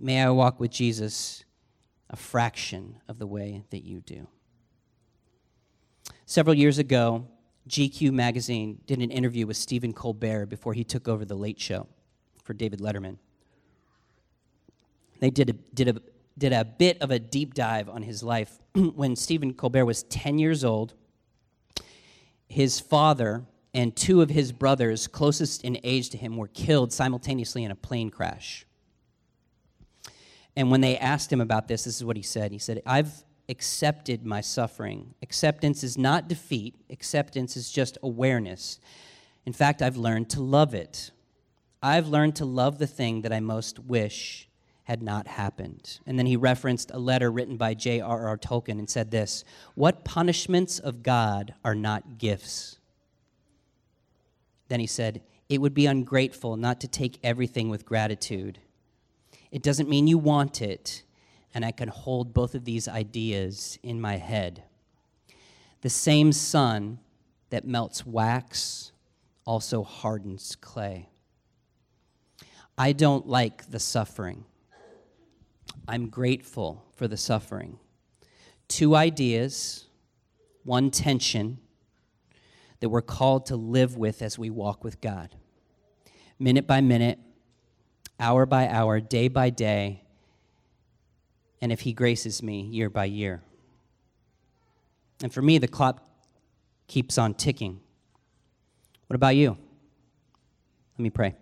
May 0.00 0.20
I 0.20 0.30
walk 0.30 0.58
with 0.58 0.72
Jesus 0.72 1.44
a 2.10 2.16
fraction 2.16 2.96
of 3.08 3.18
the 3.18 3.26
way 3.26 3.64
that 3.70 3.84
you 3.84 4.00
do. 4.00 4.26
Several 6.26 6.54
years 6.54 6.78
ago, 6.78 7.26
GQ 7.68 8.12
magazine 8.12 8.80
did 8.86 9.00
an 9.00 9.10
interview 9.10 9.46
with 9.46 9.56
Stephen 9.56 9.92
Colbert 9.92 10.46
before 10.46 10.74
he 10.74 10.84
took 10.84 11.06
over 11.06 11.24
The 11.24 11.34
Late 11.34 11.60
Show 11.60 11.86
for 12.42 12.54
David 12.54 12.80
Letterman. 12.80 13.18
They 15.20 15.30
did 15.30 15.50
a, 15.50 15.52
did 15.74 15.88
a, 15.88 15.96
did 16.36 16.52
a 16.52 16.64
bit 16.64 17.02
of 17.02 17.10
a 17.10 17.18
deep 17.18 17.54
dive 17.54 17.88
on 17.88 18.02
his 18.02 18.22
life. 18.22 18.58
when 18.74 19.16
Stephen 19.16 19.52
Colbert 19.52 19.84
was 19.84 20.04
10 20.04 20.38
years 20.38 20.64
old, 20.64 20.94
his 22.48 22.80
father 22.80 23.44
and 23.74 23.94
two 23.94 24.22
of 24.22 24.30
his 24.30 24.52
brothers, 24.52 25.06
closest 25.06 25.62
in 25.62 25.78
age 25.84 26.08
to 26.10 26.16
him, 26.16 26.36
were 26.36 26.48
killed 26.48 26.92
simultaneously 26.92 27.64
in 27.64 27.70
a 27.70 27.76
plane 27.76 28.10
crash. 28.10 28.64
And 30.58 30.72
when 30.72 30.80
they 30.80 30.98
asked 30.98 31.32
him 31.32 31.40
about 31.40 31.68
this, 31.68 31.84
this 31.84 31.94
is 31.94 32.04
what 32.04 32.16
he 32.16 32.22
said. 32.24 32.50
He 32.50 32.58
said, 32.58 32.82
I've 32.84 33.22
accepted 33.48 34.26
my 34.26 34.40
suffering. 34.40 35.14
Acceptance 35.22 35.84
is 35.84 35.96
not 35.96 36.26
defeat, 36.26 36.74
acceptance 36.90 37.56
is 37.56 37.70
just 37.70 37.96
awareness. 38.02 38.80
In 39.46 39.52
fact, 39.52 39.82
I've 39.82 39.96
learned 39.96 40.30
to 40.30 40.40
love 40.40 40.74
it. 40.74 41.12
I've 41.80 42.08
learned 42.08 42.34
to 42.36 42.44
love 42.44 42.78
the 42.78 42.88
thing 42.88 43.22
that 43.22 43.32
I 43.32 43.38
most 43.38 43.78
wish 43.78 44.48
had 44.82 45.00
not 45.00 45.28
happened. 45.28 46.00
And 46.08 46.18
then 46.18 46.26
he 46.26 46.36
referenced 46.36 46.90
a 46.90 46.98
letter 46.98 47.30
written 47.30 47.56
by 47.56 47.74
J.R.R. 47.74 48.36
Tolkien 48.36 48.80
and 48.80 48.90
said 48.90 49.12
this 49.12 49.44
What 49.76 50.04
punishments 50.04 50.80
of 50.80 51.04
God 51.04 51.54
are 51.64 51.76
not 51.76 52.18
gifts? 52.18 52.78
Then 54.66 54.80
he 54.80 54.88
said, 54.88 55.22
It 55.48 55.60
would 55.60 55.74
be 55.74 55.86
ungrateful 55.86 56.56
not 56.56 56.80
to 56.80 56.88
take 56.88 57.20
everything 57.22 57.68
with 57.68 57.86
gratitude. 57.86 58.58
It 59.50 59.62
doesn't 59.62 59.88
mean 59.88 60.06
you 60.06 60.18
want 60.18 60.60
it, 60.60 61.02
and 61.54 61.64
I 61.64 61.70
can 61.70 61.88
hold 61.88 62.34
both 62.34 62.54
of 62.54 62.64
these 62.64 62.88
ideas 62.88 63.78
in 63.82 64.00
my 64.00 64.16
head. 64.16 64.64
The 65.80 65.90
same 65.90 66.32
sun 66.32 66.98
that 67.50 67.66
melts 67.66 68.04
wax 68.04 68.92
also 69.44 69.82
hardens 69.82 70.56
clay. 70.56 71.08
I 72.76 72.92
don't 72.92 73.26
like 73.26 73.70
the 73.70 73.80
suffering. 73.80 74.44
I'm 75.86 76.08
grateful 76.08 76.84
for 76.94 77.08
the 77.08 77.16
suffering. 77.16 77.78
Two 78.68 78.94
ideas, 78.94 79.86
one 80.64 80.90
tension 80.90 81.58
that 82.80 82.90
we're 82.90 83.00
called 83.00 83.46
to 83.46 83.56
live 83.56 83.96
with 83.96 84.20
as 84.20 84.38
we 84.38 84.50
walk 84.50 84.84
with 84.84 85.00
God. 85.00 85.34
Minute 86.38 86.66
by 86.66 86.80
minute, 86.80 87.18
hour 88.20 88.46
by 88.46 88.68
hour, 88.68 89.00
day 89.00 89.28
by 89.28 89.50
day, 89.50 90.02
and 91.60 91.72
if 91.72 91.80
He 91.80 91.92
graces 91.92 92.42
me, 92.42 92.62
year 92.62 92.90
by 92.90 93.06
year. 93.06 93.42
And 95.22 95.32
for 95.32 95.42
me, 95.42 95.58
the 95.58 95.68
clock 95.68 96.02
keeps 96.86 97.18
on 97.18 97.34
ticking. 97.34 97.80
What 99.06 99.14
about 99.14 99.36
you? 99.36 99.56
Let 100.96 101.02
me 101.02 101.10
pray. 101.10 101.34